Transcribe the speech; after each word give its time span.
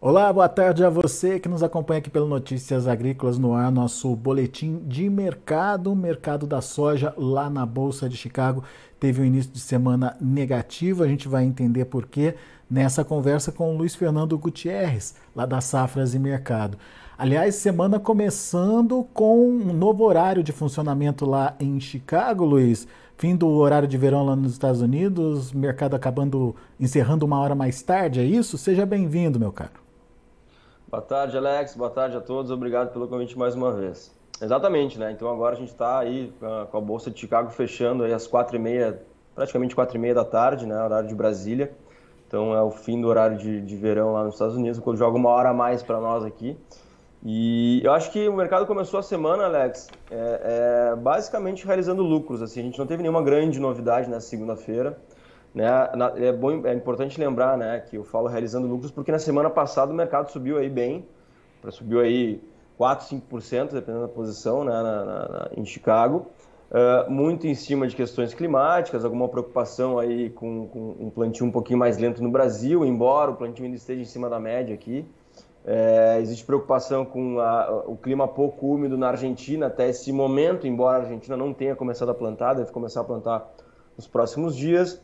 Olá, 0.00 0.32
boa 0.32 0.48
tarde 0.48 0.84
a 0.84 0.88
você 0.88 1.40
que 1.40 1.48
nos 1.48 1.60
acompanha 1.60 1.98
aqui 1.98 2.08
pelo 2.08 2.28
Notícias 2.28 2.86
Agrícolas 2.86 3.36
no 3.36 3.52
ar, 3.52 3.72
nosso 3.72 4.14
boletim 4.14 4.78
de 4.86 5.10
mercado, 5.10 5.92
mercado 5.92 6.46
da 6.46 6.60
soja 6.60 7.12
lá 7.16 7.50
na 7.50 7.66
Bolsa 7.66 8.08
de 8.08 8.16
Chicago 8.16 8.62
teve 9.00 9.20
um 9.20 9.24
início 9.24 9.50
de 9.50 9.58
semana 9.58 10.16
negativo, 10.20 11.02
a 11.02 11.08
gente 11.08 11.26
vai 11.26 11.44
entender 11.44 11.84
por 11.86 12.06
quê 12.06 12.36
nessa 12.70 13.04
conversa 13.04 13.50
com 13.50 13.74
o 13.74 13.76
Luiz 13.76 13.96
Fernando 13.96 14.38
Gutierrez, 14.38 15.16
lá 15.34 15.44
da 15.44 15.60
Safras 15.60 16.14
e 16.14 16.18
Mercado. 16.20 16.78
Aliás, 17.18 17.56
semana 17.56 17.98
começando 17.98 19.04
com 19.12 19.48
um 19.48 19.72
novo 19.72 20.04
horário 20.04 20.44
de 20.44 20.52
funcionamento 20.52 21.26
lá 21.26 21.56
em 21.58 21.80
Chicago, 21.80 22.44
Luiz. 22.44 22.86
Fim 23.16 23.34
do 23.34 23.48
horário 23.48 23.88
de 23.88 23.98
verão 23.98 24.24
lá 24.24 24.36
nos 24.36 24.52
Estados 24.52 24.80
Unidos, 24.80 25.52
mercado 25.52 25.96
acabando 25.96 26.54
encerrando 26.78 27.26
uma 27.26 27.40
hora 27.40 27.56
mais 27.56 27.82
tarde, 27.82 28.20
é 28.20 28.24
isso? 28.24 28.56
Seja 28.56 28.86
bem-vindo, 28.86 29.40
meu 29.40 29.50
caro. 29.50 29.87
Boa 30.90 31.02
tarde, 31.02 31.36
Alex. 31.36 31.76
Boa 31.76 31.90
tarde 31.90 32.16
a 32.16 32.20
todos. 32.20 32.50
Obrigado 32.50 32.94
pelo 32.94 33.06
convite 33.06 33.36
mais 33.36 33.54
uma 33.54 33.70
vez. 33.70 34.10
Exatamente, 34.40 34.98
né? 34.98 35.12
Então 35.12 35.30
agora 35.30 35.54
a 35.54 35.58
gente 35.58 35.68
está 35.68 35.98
aí 35.98 36.32
com 36.70 36.78
a 36.78 36.80
Bolsa 36.80 37.10
de 37.10 37.20
Chicago 37.20 37.50
fechando 37.50 38.04
aí 38.04 38.12
às 38.14 38.26
quatro 38.26 38.56
e 38.56 38.58
meia, 38.58 38.98
praticamente 39.34 39.74
quatro 39.74 39.98
e 39.98 40.00
meia 40.00 40.14
da 40.14 40.24
tarde, 40.24 40.64
né? 40.64 40.82
Horário 40.82 41.06
de 41.06 41.14
Brasília. 41.14 41.70
Então 42.26 42.54
é 42.54 42.62
o 42.62 42.70
fim 42.70 43.02
do 43.02 43.06
horário 43.06 43.36
de, 43.36 43.60
de 43.60 43.76
verão 43.76 44.14
lá 44.14 44.24
nos 44.24 44.36
Estados 44.36 44.56
Unidos, 44.56 44.80
quando 44.80 44.96
joga 44.96 45.14
uma 45.14 45.28
hora 45.28 45.50
a 45.50 45.54
mais 45.54 45.82
para 45.82 46.00
nós 46.00 46.24
aqui. 46.24 46.56
E 47.22 47.82
eu 47.84 47.92
acho 47.92 48.10
que 48.10 48.26
o 48.26 48.32
mercado 48.32 48.64
começou 48.64 48.98
a 48.98 49.02
semana, 49.02 49.44
Alex, 49.44 49.88
é, 50.10 50.92
é, 50.92 50.96
basicamente 50.96 51.66
realizando 51.66 52.02
lucros. 52.02 52.40
Assim, 52.40 52.60
a 52.60 52.62
gente 52.62 52.78
não 52.78 52.86
teve 52.86 53.02
nenhuma 53.02 53.22
grande 53.22 53.60
novidade 53.60 54.08
nessa 54.08 54.26
segunda-feira. 54.26 54.98
Né? 55.58 55.66
É, 56.18 56.32
bom, 56.32 56.64
é 56.64 56.72
importante 56.72 57.18
lembrar 57.18 57.58
né, 57.58 57.80
que 57.80 57.96
eu 57.96 58.04
falo 58.04 58.28
realizando 58.28 58.68
lucros 58.68 58.92
porque 58.92 59.10
na 59.10 59.18
semana 59.18 59.50
passada 59.50 59.90
o 59.90 59.94
mercado 59.94 60.30
subiu 60.30 60.56
aí 60.56 60.70
bem, 60.70 61.04
subiu 61.70 61.98
aí 61.98 62.40
4, 62.76 63.08
5%, 63.08 63.72
dependendo 63.72 64.02
da 64.02 64.08
posição 64.08 64.62
né, 64.62 64.70
na, 64.70 65.04
na, 65.04 65.50
em 65.56 65.64
Chicago. 65.64 66.26
Uh, 66.70 67.10
muito 67.10 67.46
em 67.46 67.54
cima 67.54 67.88
de 67.88 67.96
questões 67.96 68.34
climáticas, 68.34 69.04
alguma 69.04 69.26
preocupação 69.26 69.98
aí 69.98 70.30
com, 70.30 70.68
com, 70.68 70.94
um 71.00 71.10
plantio 71.10 71.44
um 71.44 71.50
pouquinho 71.50 71.78
mais 71.78 71.96
lento 71.98 72.22
no 72.22 72.30
Brasil, 72.30 72.84
embora 72.84 73.30
o 73.30 73.34
plantio 73.34 73.64
ainda 73.64 73.76
esteja 73.76 74.02
em 74.02 74.04
cima 74.04 74.28
da 74.28 74.38
média 74.38 74.74
aqui. 74.74 75.04
É, 75.64 76.18
existe 76.20 76.44
preocupação 76.44 77.04
com 77.04 77.40
a, 77.40 77.84
o 77.86 77.96
clima 77.96 78.28
pouco 78.28 78.66
úmido 78.66 78.96
na 78.96 79.08
Argentina 79.08 79.66
até 79.66 79.88
esse 79.88 80.12
momento, 80.12 80.68
embora 80.68 80.98
a 80.98 81.00
Argentina 81.00 81.36
não 81.36 81.52
tenha 81.52 81.74
começado 81.74 82.10
a 82.10 82.14
plantar, 82.14 82.54
deve 82.54 82.70
começar 82.70 83.00
a 83.00 83.04
plantar 83.04 83.50
nos 83.96 84.06
próximos 84.06 84.54
dias. 84.54 85.02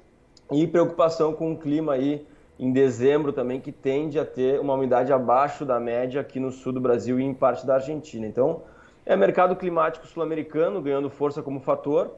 E 0.53 0.67
preocupação 0.67 1.33
com 1.33 1.53
o 1.53 1.57
clima 1.57 1.95
aí 1.95 2.27
em 2.59 2.73
dezembro 2.73 3.33
também, 3.33 3.61
que 3.61 3.73
tende 3.73 4.19
a 4.19 4.25
ter 4.25 4.61
uma 4.61 4.75
umidade 4.75 5.13
abaixo 5.13 5.65
da 5.65 5.81
média 5.81 6.21
aqui 6.21 6.39
no 6.39 6.51
sul 6.51 6.73
do 6.73 6.81
Brasil 6.81 7.19
e 7.19 7.25
em 7.25 7.35
parte 7.35 7.67
da 7.67 7.75
Argentina. 7.75 8.27
Então, 8.27 8.63
é 9.05 9.17
mercado 9.17 9.57
climático 9.57 10.07
sul-americano 10.07 10.81
ganhando 10.81 11.11
força 11.11 11.43
como 11.43 11.61
fator. 11.61 12.15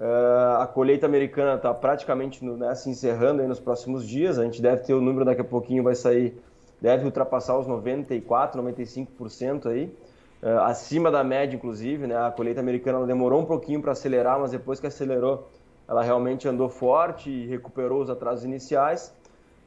Uh, 0.00 0.62
a 0.62 0.66
colheita 0.66 1.04
americana 1.04 1.56
está 1.56 1.74
praticamente 1.74 2.42
né, 2.42 2.74
se 2.74 2.88
encerrando 2.88 3.42
nos 3.46 3.60
próximos 3.60 4.06
dias. 4.06 4.38
A 4.38 4.44
gente 4.44 4.62
deve 4.62 4.82
ter 4.82 4.94
o 4.94 5.00
número 5.00 5.24
daqui 5.24 5.42
a 5.42 5.44
pouquinho, 5.44 5.82
vai 5.82 5.94
sair, 5.94 6.34
deve 6.80 7.04
ultrapassar 7.04 7.58
os 7.58 7.66
94, 7.66 8.62
95% 8.62 9.66
aí. 9.66 9.94
Uh, 10.42 10.60
acima 10.60 11.10
da 11.10 11.22
média, 11.22 11.56
inclusive. 11.56 12.06
Né? 12.06 12.16
A 12.16 12.30
colheita 12.30 12.60
americana 12.60 13.04
demorou 13.04 13.42
um 13.42 13.44
pouquinho 13.44 13.82
para 13.82 13.92
acelerar, 13.92 14.40
mas 14.40 14.52
depois 14.52 14.80
que 14.80 14.86
acelerou, 14.86 15.46
ela 15.90 16.04
realmente 16.04 16.46
andou 16.46 16.68
forte 16.68 17.28
e 17.28 17.46
recuperou 17.48 18.00
os 18.00 18.08
atrasos 18.08 18.44
iniciais. 18.44 19.12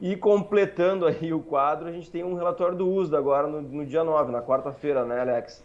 E 0.00 0.16
completando 0.16 1.04
aí 1.04 1.34
o 1.34 1.40
quadro, 1.40 1.86
a 1.86 1.92
gente 1.92 2.10
tem 2.10 2.24
um 2.24 2.34
relatório 2.34 2.74
do 2.74 2.88
USDA 2.88 3.18
agora 3.18 3.46
no, 3.46 3.60
no 3.60 3.84
dia 3.84 4.02
9, 4.02 4.32
na 4.32 4.40
quarta-feira, 4.40 5.04
né, 5.04 5.20
Alex? 5.20 5.62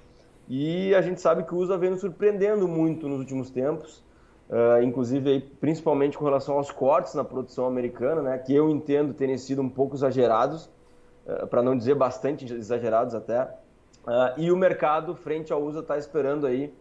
E 0.49 0.93
a 0.93 1.01
gente 1.01 1.21
sabe 1.21 1.43
que 1.43 1.55
o 1.55 1.57
USDA 1.59 1.77
vem 1.77 1.91
nos 1.91 2.01
surpreendendo 2.01 2.67
muito 2.67 3.07
nos 3.07 3.19
últimos 3.19 3.49
tempos, 3.49 4.03
uh, 4.49 4.83
inclusive 4.83 5.29
aí, 5.29 5.39
principalmente 5.39 6.17
com 6.17 6.25
relação 6.25 6.57
aos 6.57 6.69
cortes 6.69 7.13
na 7.13 7.23
produção 7.23 7.65
americana, 7.65 8.21
né, 8.21 8.37
que 8.37 8.53
eu 8.53 8.69
entendo 8.69 9.13
terem 9.13 9.37
sido 9.37 9.61
um 9.61 9.69
pouco 9.69 9.95
exagerados, 9.95 10.69
uh, 11.25 11.47
para 11.47 11.63
não 11.63 11.77
dizer 11.77 11.95
bastante 11.95 12.53
exagerados 12.53 13.15
até. 13.15 13.43
Uh, 13.43 14.37
e 14.37 14.51
o 14.51 14.57
mercado, 14.57 15.15
frente 15.15 15.53
ao 15.53 15.63
USA, 15.63 15.79
está 15.79 15.97
esperando 15.97 16.45
aí 16.45 16.73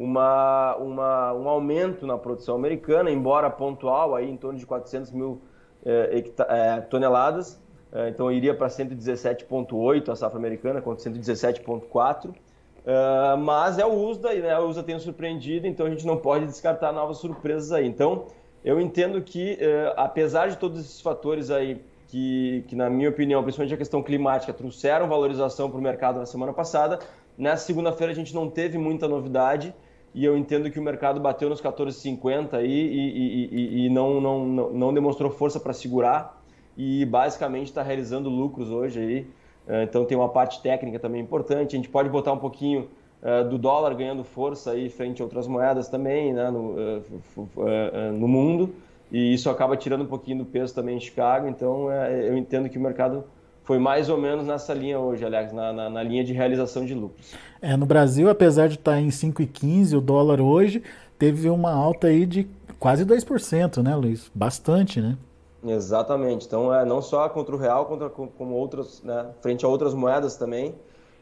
uma, 0.00 0.76
uma, 0.76 1.32
um 1.34 1.46
aumento 1.46 2.06
na 2.06 2.16
produção 2.16 2.54
americana, 2.54 3.10
embora 3.10 3.50
pontual, 3.50 4.16
aí 4.16 4.30
em 4.30 4.36
torno 4.36 4.58
de 4.58 4.64
400 4.64 5.12
mil 5.12 5.42
é, 5.84 6.24
é, 6.48 6.80
toneladas. 6.80 7.60
É, 7.92 8.08
então 8.08 8.32
iria 8.32 8.54
para 8.54 8.68
117,8 8.68 10.08
a 10.08 10.16
safra 10.16 10.38
americana, 10.38 10.80
contra 10.80 11.04
117,4. 11.10 12.30
Uh, 12.30 13.36
mas 13.36 13.78
é 13.78 13.84
o 13.84 13.92
USDA, 13.92 14.32
né? 14.36 14.58
O 14.58 14.68
USDA 14.68 14.82
tem 14.82 14.98
surpreendido, 14.98 15.66
então 15.66 15.84
a 15.84 15.90
gente 15.90 16.06
não 16.06 16.16
pode 16.16 16.46
descartar 16.46 16.92
novas 16.92 17.18
surpresas 17.18 17.70
aí. 17.70 17.86
Então, 17.86 18.24
eu 18.64 18.80
entendo 18.80 19.20
que, 19.20 19.58
uh, 19.60 19.92
apesar 19.98 20.48
de 20.48 20.56
todos 20.56 20.80
esses 20.80 20.98
fatores 20.98 21.50
aí, 21.50 21.78
que, 22.08 22.64
que, 22.68 22.74
na 22.74 22.88
minha 22.88 23.10
opinião, 23.10 23.42
principalmente 23.42 23.74
a 23.74 23.76
questão 23.76 24.02
climática, 24.02 24.50
trouxeram 24.54 25.06
valorização 25.06 25.68
para 25.70 25.78
o 25.78 25.82
mercado 25.82 26.18
na 26.18 26.24
semana 26.24 26.54
passada, 26.54 27.00
nessa 27.36 27.66
segunda-feira 27.66 28.14
a 28.14 28.16
gente 28.16 28.34
não 28.34 28.48
teve 28.48 28.78
muita 28.78 29.06
novidade 29.06 29.74
e 30.14 30.24
eu 30.24 30.36
entendo 30.36 30.70
que 30.70 30.78
o 30.78 30.82
mercado 30.82 31.20
bateu 31.20 31.48
nos 31.48 31.60
14,50 31.60 32.54
aí 32.54 32.66
e, 32.68 33.48
e, 33.50 33.86
e, 33.86 33.90
não, 33.90 34.20
não, 34.20 34.46
não 34.46 34.94
demonstrou 34.94 35.30
força 35.30 35.60
para 35.60 35.72
segurar 35.72 36.42
e 36.76 37.04
basicamente 37.04 37.66
está 37.66 37.82
realizando 37.82 38.28
lucros 38.28 38.70
hoje 38.70 38.98
aí. 38.98 39.26
É, 39.68 39.84
então 39.84 40.04
tem 40.04 40.16
uma 40.16 40.28
parte 40.28 40.60
técnica 40.62 40.98
também 40.98 41.20
importante. 41.20 41.76
A 41.76 41.78
gente 41.78 41.88
pode 41.88 42.08
botar 42.08 42.32
um 42.32 42.38
pouquinho 42.38 42.88
uh, 43.22 43.48
do 43.48 43.56
dólar 43.56 43.94
ganhando 43.94 44.24
força 44.24 44.72
aí 44.72 44.88
frente 44.90 45.22
a 45.22 45.24
outras 45.24 45.46
moedas 45.46 45.88
também 45.88 46.32
né, 46.32 46.50
no, 46.50 46.74
uh, 46.74 48.12
no 48.12 48.26
mundo 48.26 48.74
e 49.12 49.34
isso 49.34 49.48
acaba 49.48 49.76
tirando 49.76 50.02
um 50.02 50.06
pouquinho 50.06 50.38
do 50.38 50.44
peso 50.44 50.74
também 50.74 50.96
em 50.96 51.00
Chicago. 51.00 51.46
Então 51.46 51.90
eu 51.92 52.36
entendo 52.36 52.68
que 52.68 52.78
o 52.78 52.80
mercado 52.80 53.24
foi 53.70 53.78
mais 53.78 54.08
ou 54.08 54.18
menos 54.18 54.44
nessa 54.44 54.74
linha 54.74 54.98
hoje, 54.98 55.24
Alex, 55.24 55.52
na, 55.52 55.72
na, 55.72 55.88
na 55.88 56.02
linha 56.02 56.24
de 56.24 56.32
realização 56.32 56.84
de 56.84 56.92
lucros. 56.92 57.36
É, 57.62 57.76
no 57.76 57.86
Brasil, 57.86 58.28
apesar 58.28 58.66
de 58.66 58.74
estar 58.74 59.00
em 59.00 59.10
5,15 59.10 59.96
o 59.96 60.00
dólar 60.00 60.40
hoje, 60.40 60.82
teve 61.16 61.48
uma 61.48 61.70
alta 61.72 62.08
aí 62.08 62.26
de 62.26 62.50
quase 62.80 63.06
2%, 63.06 63.80
né, 63.80 63.94
Luiz? 63.94 64.28
Bastante, 64.34 65.00
né? 65.00 65.16
Exatamente. 65.64 66.48
Então, 66.48 66.74
é 66.74 66.84
não 66.84 67.00
só 67.00 67.28
contra 67.28 67.54
o 67.54 67.58
real, 67.60 67.86
contra, 67.86 68.10
como 68.10 68.56
outras, 68.56 69.04
né, 69.04 69.26
frente 69.40 69.64
a 69.64 69.68
outras 69.68 69.94
moedas 69.94 70.34
também, 70.34 70.74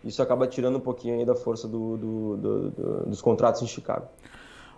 isso 0.02 0.22
acaba 0.22 0.46
tirando 0.46 0.76
um 0.76 0.80
pouquinho 0.80 1.18
aí 1.18 1.26
da 1.26 1.34
força 1.34 1.68
do, 1.68 1.98
do, 1.98 2.36
do, 2.38 2.70
dos 3.08 3.20
contratos 3.20 3.60
em 3.60 3.66
Chicago. 3.66 4.06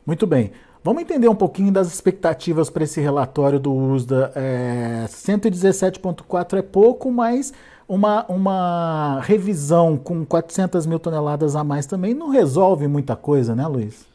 Muito 0.05 0.27
bem. 0.27 0.51
Vamos 0.83 1.03
entender 1.03 1.29
um 1.29 1.35
pouquinho 1.35 1.71
das 1.71 1.93
expectativas 1.93 2.71
para 2.71 2.85
esse 2.85 3.03
relatório 3.03 3.61
do 3.61 3.71
USDA. 3.71 4.33
É, 4.35 5.05
117,4 5.09 6.59
é 6.59 6.63
pouco, 6.63 7.13
mas 7.13 7.53
uma, 7.87 8.25
uma 8.31 9.21
revisão 9.21 9.99
com 9.99 10.25
400 10.25 10.87
mil 10.87 10.99
toneladas 10.99 11.55
a 11.55 11.63
mais 11.63 11.85
também 11.85 12.15
não 12.15 12.31
resolve 12.31 12.89
muita 12.89 13.15
coisa, 13.15 13.55
né, 13.55 13.67
Luiz? 13.67 14.09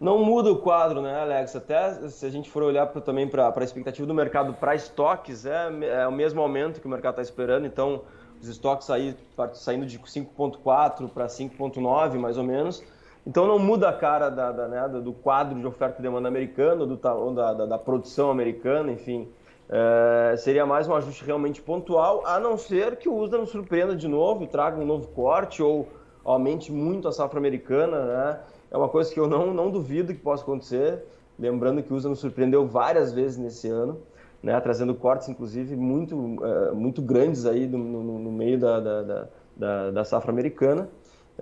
Não 0.00 0.24
muda 0.24 0.52
o 0.52 0.58
quadro, 0.58 1.02
né, 1.02 1.22
Alex? 1.22 1.56
Até 1.56 2.08
se 2.08 2.24
a 2.24 2.30
gente 2.30 2.48
for 2.48 2.62
olhar 2.62 2.86
pra, 2.86 3.00
também 3.00 3.26
para 3.26 3.52
a 3.54 3.64
expectativa 3.64 4.06
do 4.06 4.14
mercado 4.14 4.54
para 4.54 4.76
estoques, 4.76 5.44
é, 5.44 5.70
é, 5.82 6.06
o 6.06 6.12
mesmo 6.12 6.40
aumento 6.40 6.80
que 6.80 6.86
o 6.86 6.90
mercado 6.90 7.14
está 7.14 7.22
esperando. 7.22 7.66
Então, 7.66 8.02
os 8.40 8.46
estoques 8.46 8.90
aí, 8.90 9.16
saindo 9.54 9.86
de 9.86 9.98
5,4 9.98 11.08
para 11.08 11.26
5,9 11.26 12.16
mais 12.16 12.38
ou 12.38 12.44
menos. 12.44 12.80
Então 13.26 13.46
não 13.46 13.58
muda 13.58 13.88
a 13.88 13.92
cara 13.92 14.28
da, 14.28 14.50
da, 14.50 14.68
né, 14.68 14.88
do 14.88 15.12
quadro 15.12 15.58
de 15.58 15.66
oferta 15.66 16.00
e 16.00 16.02
demanda 16.02 16.26
americano, 16.26 16.86
do, 16.86 16.96
da, 16.96 17.52
da, 17.54 17.66
da 17.66 17.78
produção 17.78 18.30
americana, 18.30 18.90
enfim. 18.90 19.28
É, 19.68 20.36
seria 20.36 20.66
mais 20.66 20.88
um 20.88 20.94
ajuste 20.94 21.24
realmente 21.24 21.62
pontual, 21.62 22.26
a 22.26 22.38
não 22.38 22.58
ser 22.58 22.96
que 22.96 23.08
o 23.08 23.16
USDA 23.16 23.38
nos 23.38 23.50
surpreenda 23.50 23.94
de 23.94 24.08
novo 24.08 24.42
e 24.42 24.46
traga 24.46 24.78
um 24.78 24.84
novo 24.84 25.08
corte 25.08 25.62
ou 25.62 25.88
aumente 26.24 26.72
muito 26.72 27.08
a 27.08 27.12
safra 27.12 27.38
americana. 27.38 28.04
Né? 28.04 28.40
É 28.70 28.76
uma 28.76 28.88
coisa 28.88 29.12
que 29.12 29.18
eu 29.18 29.28
não, 29.28 29.54
não 29.54 29.70
duvido 29.70 30.12
que 30.12 30.20
possa 30.20 30.42
acontecer. 30.42 31.04
Lembrando 31.38 31.82
que 31.82 31.92
o 31.92 31.96
USDA 31.96 32.10
nos 32.10 32.18
surpreendeu 32.18 32.66
várias 32.66 33.12
vezes 33.12 33.38
nesse 33.38 33.68
ano, 33.68 34.00
né? 34.42 34.60
trazendo 34.60 34.94
cortes, 34.94 35.28
inclusive, 35.28 35.76
muito, 35.76 36.16
uh, 36.16 36.74
muito 36.74 37.00
grandes 37.00 37.46
aí 37.46 37.66
no, 37.66 37.78
no, 37.78 38.18
no 38.18 38.32
meio 38.32 38.58
da, 38.58 38.80
da, 38.80 39.28
da, 39.56 39.90
da 39.90 40.04
safra 40.04 40.32
americana. 40.32 40.88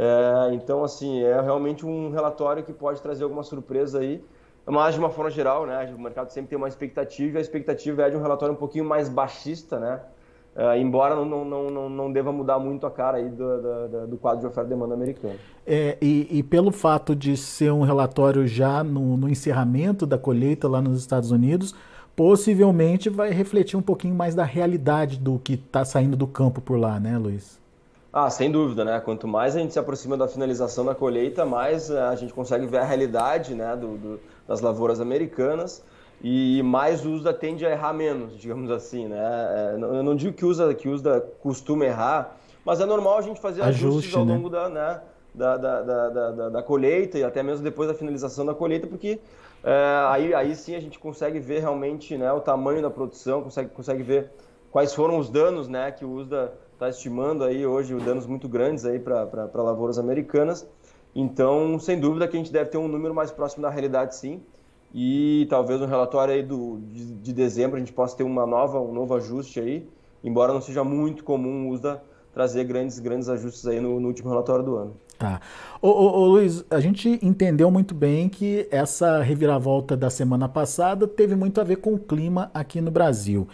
É, 0.03 0.55
então, 0.55 0.83
assim, 0.83 1.23
é 1.23 1.39
realmente 1.43 1.85
um 1.85 2.11
relatório 2.11 2.65
que 2.65 2.73
pode 2.73 3.03
trazer 3.03 3.23
alguma 3.23 3.43
surpresa 3.43 3.99
aí, 3.99 4.25
mas 4.65 4.95
de 4.95 4.99
uma 4.99 5.11
forma 5.11 5.31
geral, 5.31 5.67
né, 5.67 5.93
o 5.95 6.01
mercado 6.01 6.31
sempre 6.31 6.49
tem 6.49 6.57
uma 6.57 6.69
expectativa 6.69 7.37
e 7.37 7.39
a 7.39 7.41
expectativa 7.43 8.03
é 8.05 8.09
de 8.09 8.17
um 8.17 8.23
relatório 8.23 8.55
um 8.55 8.59
pouquinho 8.59 8.87
mais 8.87 9.11
baixista, 9.11 9.79
né, 9.79 10.01
é, 10.57 10.79
embora 10.81 11.15
não, 11.15 11.45
não, 11.45 11.71
não, 11.71 11.91
não 11.91 12.11
deva 12.11 12.33
mudar 12.33 12.59
muito 12.59 12.87
a 12.87 12.91
cara 12.91 13.19
aí 13.19 13.29
do, 13.29 13.61
do, 13.61 14.07
do 14.07 14.17
quadro 14.17 14.41
de 14.41 14.47
oferta 14.47 14.69
e 14.69 14.71
demanda 14.71 14.95
americano. 14.95 15.35
É, 15.67 15.99
e, 16.01 16.27
e, 16.31 16.43
pelo 16.43 16.73
fato 16.73 17.15
de 17.15 17.37
ser 17.37 17.71
um 17.71 17.83
relatório 17.83 18.47
já 18.47 18.83
no, 18.83 19.19
no 19.19 19.29
encerramento 19.29 20.07
da 20.07 20.17
colheita 20.17 20.67
lá 20.67 20.81
nos 20.81 20.99
Estados 20.99 21.31
Unidos, 21.31 21.75
possivelmente 22.17 23.11
vai 23.11 23.33
refletir 23.33 23.77
um 23.77 23.83
pouquinho 23.83 24.15
mais 24.15 24.35
da 24.35 24.45
realidade 24.45 25.19
do 25.19 25.39
que 25.39 25.55
está 25.55 25.85
saindo 25.85 26.17
do 26.17 26.27
campo 26.27 26.63
por 26.63 26.79
lá, 26.79 26.99
né, 26.99 27.19
Luiz? 27.19 27.60
Ah, 28.13 28.29
sem 28.29 28.51
dúvida, 28.51 28.85
né? 28.85 28.99
Quanto 29.01 29.29
mais 29.29 29.55
a 29.55 29.61
gente 29.61 29.73
se 29.73 29.79
aproxima 29.79 30.17
da 30.17 30.27
finalização 30.27 30.85
da 30.85 30.95
colheita, 30.95 31.47
mais 31.47 31.91
a 31.91 32.17
gente 32.17 32.33
consegue 32.33 32.67
ver 32.67 32.79
a 32.79 32.85
realidade 32.85 33.55
né, 33.55 33.77
do, 33.77 33.97
do, 33.97 34.21
das 34.49 34.61
lavouras 34.61 35.01
americanas 35.01 35.85
e 36.23 36.61
mais 36.63 37.07
o 37.07 37.13
USDA 37.13 37.33
tende 37.33 37.65
a 37.65 37.71
errar 37.71 37.93
menos, 37.93 38.37
digamos 38.39 38.71
assim, 38.71 39.07
né? 39.07 39.19
É, 39.19 39.75
eu 39.75 40.03
não 40.03 40.17
digo 40.17 40.33
que 40.33 40.45
usa 40.45 40.75
que 40.75 40.89
usa 40.89 41.21
costuma 41.41 41.85
errar, 41.85 42.37
mas 42.65 42.81
é 42.81 42.85
normal 42.85 43.19
a 43.19 43.23
gente 43.23 43.41
fazer 43.41 43.63
Ajuste, 43.63 43.87
ajustes 43.87 44.17
ao 44.17 44.25
né? 44.25 44.35
longo 44.35 44.51
da, 44.51 44.69
né, 44.69 45.01
da, 45.33 45.57
da, 45.57 45.83
da, 45.83 46.09
da, 46.09 46.49
da, 46.49 46.63
colheita 46.63 47.17
e 47.17 47.23
até 47.23 47.45
mesmo 47.45 47.63
depois 47.63 47.89
da 47.89 47.95
finalização 47.95 48.45
da 48.45 48.55
colheita, 48.55 48.89
porque 48.89 49.21
é, 49.63 50.05
aí, 50.09 50.35
aí 50.35 50.57
sim 50.57 50.75
a 50.75 50.81
gente 50.81 50.99
consegue 50.99 51.39
ver 51.39 51.61
realmente 51.61 52.19
né, 52.19 52.33
o 52.33 52.41
tamanho 52.41 52.83
da 52.83 52.91
produção, 52.91 53.41
consegue, 53.41 53.71
consegue 53.71 54.03
ver 54.03 54.33
quais 54.73 54.93
foram 54.93 55.17
os 55.17 55.31
danos 55.31 55.69
né, 55.69 55.93
que 55.93 56.05
o 56.05 56.11
USDA 56.11 56.53
está 56.81 56.89
estimando 56.89 57.45
aí 57.45 57.67
hoje, 57.67 57.95
danos 57.97 58.27
muito 58.27 58.49
grandes 58.49 58.87
aí 58.87 58.99
para 58.99 59.63
lavouras 59.63 59.99
americanas. 59.99 60.67
Então, 61.15 61.79
sem 61.79 62.01
dúvida 62.01 62.27
que 62.27 62.37
a 62.37 62.41
gente 62.41 62.51
deve 62.51 62.71
ter 62.71 62.79
um 62.79 62.89
número 62.89 63.15
mais 63.15 63.31
próximo 63.31 63.63
da 63.63 63.69
realidade, 63.69 64.17
sim 64.17 64.41
e 64.95 65.47
talvez 65.49 65.81
no 65.81 65.87
relatório 65.87 66.35
aí 66.35 66.43
do, 66.43 66.81
de, 66.89 67.15
de, 67.15 67.33
dezembro 67.33 67.77
a 67.77 67.79
gente 67.79 67.93
possa 67.93 68.17
ter 68.17 68.25
uma 68.25 68.47
nova, 68.47 68.81
um 68.81 68.93
novo 68.93 69.15
ajuste 69.15 69.61
aí, 69.61 69.89
embora 70.23 70.53
não 70.53 70.61
seja 70.61 70.83
muito 70.83 71.23
comum 71.23 71.71
o 71.71 71.81
trazer 72.33 72.65
grandes, 72.65 72.99
grandes 72.99 73.29
ajustes 73.29 73.67
aí 73.67 73.81
no, 73.81 74.01
no 74.01 74.09
último 74.09 74.31
relatório 74.31 74.65
do 74.65 74.77
ano. 74.77 74.97
Tá. 75.19 75.41
Ô, 75.83 75.89
ô, 75.89 76.21
ô, 76.21 76.27
Luiz, 76.27 76.65
a 76.71 76.81
gente 76.81 77.19
entendeu 77.23 77.71
muito 77.71 77.95
bem 77.95 78.29
que 78.29 78.67
essa 78.71 79.21
reviravolta 79.21 79.97
da 79.97 80.09
semana 80.09 80.49
passada 80.49 81.07
teve 81.07 81.37
muito 81.37 81.61
a 81.61 81.65
ver 81.65 81.77
com 81.77 81.95
o 81.95 81.99
clima 81.99 82.51
aqui 82.55 82.81
no 82.81 82.91
Brasil. 82.91 83.47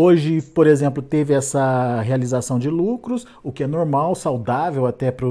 Hoje, 0.00 0.40
por 0.40 0.68
exemplo, 0.68 1.02
teve 1.02 1.34
essa 1.34 2.00
realização 2.02 2.56
de 2.56 2.70
lucros, 2.70 3.26
o 3.42 3.50
que 3.50 3.64
é 3.64 3.66
normal, 3.66 4.14
saudável 4.14 4.86
até 4.86 5.10
para 5.10 5.26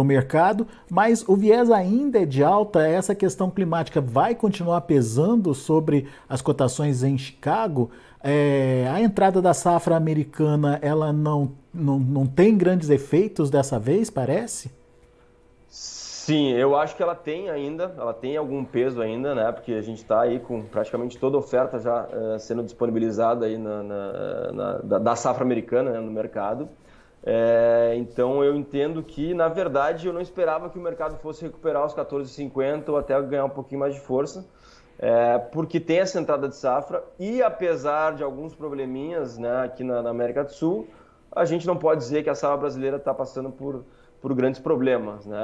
o 0.00 0.02
mercado, 0.02 0.66
mas 0.90 1.22
o 1.28 1.36
viés 1.36 1.70
ainda 1.70 2.20
é 2.20 2.26
de 2.26 2.42
alta. 2.42 2.84
Essa 2.84 3.14
questão 3.14 3.48
climática 3.48 4.00
vai 4.00 4.34
continuar 4.34 4.80
pesando 4.80 5.54
sobre 5.54 6.08
as 6.28 6.42
cotações 6.42 7.04
em 7.04 7.16
Chicago. 7.16 7.92
É, 8.20 8.90
a 8.92 9.00
entrada 9.00 9.40
da 9.40 9.54
safra 9.54 9.94
americana 9.94 10.80
ela 10.82 11.12
não, 11.12 11.52
não, 11.72 12.00
não 12.00 12.26
tem 12.26 12.58
grandes 12.58 12.90
efeitos 12.90 13.50
dessa 13.50 13.78
vez, 13.78 14.10
parece? 14.10 14.68
Sim, 16.28 16.50
eu 16.50 16.76
acho 16.76 16.94
que 16.94 17.02
ela 17.02 17.14
tem 17.14 17.48
ainda, 17.48 17.94
ela 17.96 18.12
tem 18.12 18.36
algum 18.36 18.62
peso 18.62 19.00
ainda, 19.00 19.34
né? 19.34 19.50
Porque 19.50 19.72
a 19.72 19.80
gente 19.80 20.02
está 20.02 20.20
aí 20.20 20.38
com 20.38 20.62
praticamente 20.62 21.16
toda 21.18 21.38
a 21.38 21.40
oferta 21.40 21.78
já 21.78 22.04
uh, 22.04 22.38
sendo 22.38 22.62
disponibilizada 22.62 23.46
aí 23.46 23.56
na, 23.56 23.82
na, 23.82 24.52
na 24.52 24.72
da, 24.78 24.98
da, 24.98 25.16
safra 25.16 25.42
americana 25.42 25.90
né, 25.92 26.00
no 26.00 26.10
mercado. 26.10 26.68
É, 27.24 27.94
então 27.96 28.44
eu 28.44 28.54
entendo 28.54 29.02
que, 29.02 29.32
na 29.32 29.48
verdade, 29.48 30.06
eu 30.06 30.12
não 30.12 30.20
esperava 30.20 30.68
que 30.68 30.78
o 30.78 30.82
mercado 30.82 31.16
fosse 31.16 31.46
recuperar 31.46 31.86
os 31.86 31.94
14,50 31.94 32.90
ou 32.90 32.98
até 32.98 33.18
ganhar 33.22 33.46
um 33.46 33.48
pouquinho 33.48 33.80
mais 33.80 33.94
de 33.94 34.00
força, 34.00 34.46
é, 34.98 35.38
porque 35.38 35.80
tem 35.80 36.00
essa 36.00 36.20
entrada 36.20 36.46
de 36.46 36.56
safra 36.56 37.02
e 37.18 37.42
apesar 37.42 38.12
de 38.16 38.22
alguns 38.22 38.54
probleminhas 38.54 39.38
né, 39.38 39.64
aqui 39.64 39.82
na, 39.82 40.02
na, 40.02 40.10
América 40.10 40.44
do 40.44 40.52
Sul, 40.52 40.88
a 41.32 41.46
gente 41.46 41.66
não 41.66 41.78
pode 41.78 42.00
dizer 42.00 42.22
que 42.22 42.28
a 42.28 42.34
safra 42.34 42.58
brasileira 42.58 42.98
está 42.98 43.14
passando 43.14 43.50
por, 43.50 43.82
por 44.20 44.34
grandes 44.34 44.60
problemas. 44.60 45.26
Né? 45.26 45.38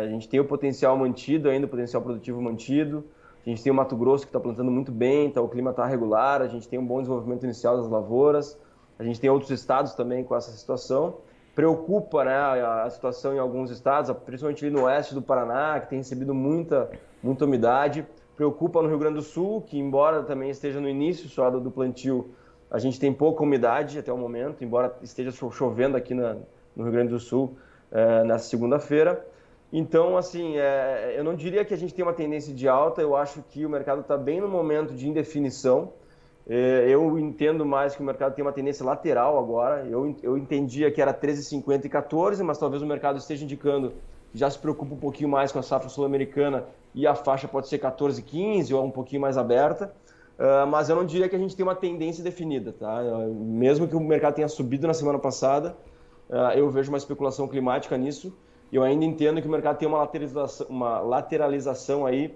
A 0.00 0.06
gente 0.08 0.28
tem 0.28 0.40
o 0.40 0.44
potencial 0.44 0.96
mantido 0.96 1.48
ainda, 1.48 1.66
o 1.66 1.68
potencial 1.68 2.02
produtivo 2.02 2.40
mantido, 2.40 3.04
a 3.46 3.48
gente 3.48 3.62
tem 3.62 3.72
o 3.72 3.74
Mato 3.74 3.96
Grosso 3.96 4.24
que 4.24 4.28
está 4.28 4.40
plantando 4.40 4.70
muito 4.70 4.92
bem, 4.92 5.26
então 5.26 5.44
o 5.44 5.48
clima 5.48 5.70
está 5.70 5.86
regular, 5.86 6.42
a 6.42 6.48
gente 6.48 6.68
tem 6.68 6.78
um 6.78 6.86
bom 6.86 7.00
desenvolvimento 7.00 7.44
inicial 7.44 7.76
das 7.78 7.88
lavouras, 7.88 8.58
a 8.98 9.04
gente 9.04 9.20
tem 9.20 9.30
outros 9.30 9.50
estados 9.50 9.94
também 9.94 10.22
com 10.22 10.36
essa 10.36 10.50
situação. 10.50 11.18
Preocupa 11.54 12.24
né, 12.24 12.36
a 12.36 12.88
situação 12.90 13.34
em 13.34 13.38
alguns 13.38 13.70
estados, 13.70 14.14
principalmente 14.24 14.64
ali 14.64 14.74
no 14.74 14.84
oeste 14.84 15.14
do 15.14 15.22
Paraná, 15.22 15.80
que 15.80 15.88
tem 15.88 15.98
recebido 15.98 16.34
muita, 16.34 16.90
muita 17.22 17.46
umidade. 17.46 18.06
Preocupa 18.36 18.82
no 18.82 18.88
Rio 18.88 18.98
Grande 18.98 19.16
do 19.16 19.22
Sul, 19.22 19.62
que 19.62 19.78
embora 19.78 20.22
também 20.22 20.50
esteja 20.50 20.80
no 20.80 20.88
início 20.88 21.28
só 21.28 21.50
do 21.50 21.70
plantio, 21.70 22.30
a 22.70 22.78
gente 22.78 23.00
tem 23.00 23.12
pouca 23.12 23.42
umidade 23.42 23.98
até 23.98 24.12
o 24.12 24.18
momento, 24.18 24.62
embora 24.62 24.94
esteja 25.02 25.32
chovendo 25.32 25.96
aqui 25.96 26.14
na, 26.14 26.36
no 26.76 26.84
Rio 26.84 26.92
Grande 26.92 27.10
do 27.10 27.18
Sul 27.18 27.56
é, 27.90 28.24
nessa 28.24 28.48
segunda-feira. 28.48 29.24
Então, 29.72 30.16
assim, 30.16 30.56
é, 30.56 31.14
eu 31.16 31.22
não 31.22 31.34
diria 31.34 31.64
que 31.64 31.74
a 31.74 31.76
gente 31.76 31.92
tem 31.92 32.02
uma 32.02 32.14
tendência 32.14 32.54
de 32.54 32.66
alta, 32.66 33.02
eu 33.02 33.14
acho 33.14 33.42
que 33.50 33.66
o 33.66 33.70
mercado 33.70 34.00
está 34.00 34.16
bem 34.16 34.40
no 34.40 34.48
momento 34.48 34.94
de 34.94 35.08
indefinição. 35.08 35.92
É, 36.48 36.86
eu 36.88 37.18
entendo 37.18 37.66
mais 37.66 37.94
que 37.94 38.00
o 38.00 38.04
mercado 38.04 38.34
tem 38.34 38.42
uma 38.42 38.52
tendência 38.52 38.84
lateral 38.84 39.38
agora. 39.38 39.86
Eu, 39.86 40.16
eu 40.22 40.38
entendia 40.38 40.90
que 40.90 41.02
era 41.02 41.12
13,50 41.12 41.84
e 41.84 41.88
14, 41.90 42.42
mas 42.42 42.56
talvez 42.56 42.82
o 42.82 42.86
mercado 42.86 43.18
esteja 43.18 43.44
indicando 43.44 43.92
já 44.32 44.48
se 44.50 44.58
preocupa 44.58 44.94
um 44.94 44.98
pouquinho 44.98 45.28
mais 45.28 45.52
com 45.52 45.58
a 45.58 45.62
safra 45.62 45.88
sul-americana 45.88 46.64
e 46.94 47.06
a 47.06 47.14
faixa 47.14 47.48
pode 47.48 47.68
ser 47.68 47.78
14,15 47.78 48.74
ou 48.74 48.84
um 48.84 48.90
pouquinho 48.90 49.20
mais 49.20 49.36
aberta. 49.36 49.92
Uh, 50.38 50.66
mas 50.68 50.88
eu 50.88 50.94
não 50.94 51.04
diria 51.04 51.28
que 51.28 51.34
a 51.34 51.38
gente 51.38 51.56
tem 51.56 51.64
uma 51.64 51.74
tendência 51.74 52.22
definida, 52.22 52.72
tá? 52.72 53.02
Mesmo 53.34 53.88
que 53.88 53.96
o 53.96 54.00
mercado 54.00 54.34
tenha 54.34 54.48
subido 54.48 54.86
na 54.86 54.94
semana 54.94 55.18
passada, 55.18 55.76
eu 56.56 56.70
vejo 56.70 56.90
uma 56.90 56.98
especulação 56.98 57.48
climática 57.48 57.96
nisso. 57.96 58.32
Eu 58.72 58.82
ainda 58.82 59.04
entendo 59.04 59.40
que 59.40 59.48
o 59.48 59.50
mercado 59.50 59.78
tem 59.78 59.88
uma 59.88 59.98
lateralização, 59.98 60.66
uma 60.68 61.00
lateralização 61.00 62.04
aí 62.04 62.34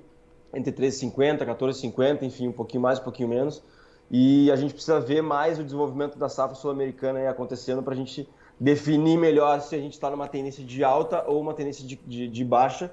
entre 0.55 0.73
13,50, 0.73 1.47
14,50, 1.47 2.23
enfim, 2.23 2.49
um 2.49 2.53
pouquinho 2.53 2.83
mais, 2.83 2.99
um 2.99 3.03
pouquinho 3.03 3.29
menos. 3.29 3.63
E 4.11 4.51
a 4.51 4.57
gente 4.57 4.75
precisa 4.75 5.01
ver 5.01 5.23
mais 5.23 5.59
o 5.59 5.65
desenvolvimento 5.65 6.19
da 6.19 6.29
safra 6.29 6.55
sul-americana 6.55 7.29
acontecendo 7.29 7.83
para 7.83 7.95
a 7.95 7.97
gente 7.97 8.29
definir 8.61 9.19
melhor 9.19 9.61
se 9.61 9.75
a 9.75 9.79
gente 9.79 9.95
está 9.95 10.11
numa 10.11 10.29
tendência 10.29 10.63
de 10.63 10.85
alta 10.85 11.25
ou 11.27 11.41
uma 11.41 11.55
tendência 11.55 11.87
de, 11.87 11.97
de, 12.07 12.29
de, 12.29 12.45
baixa, 12.45 12.93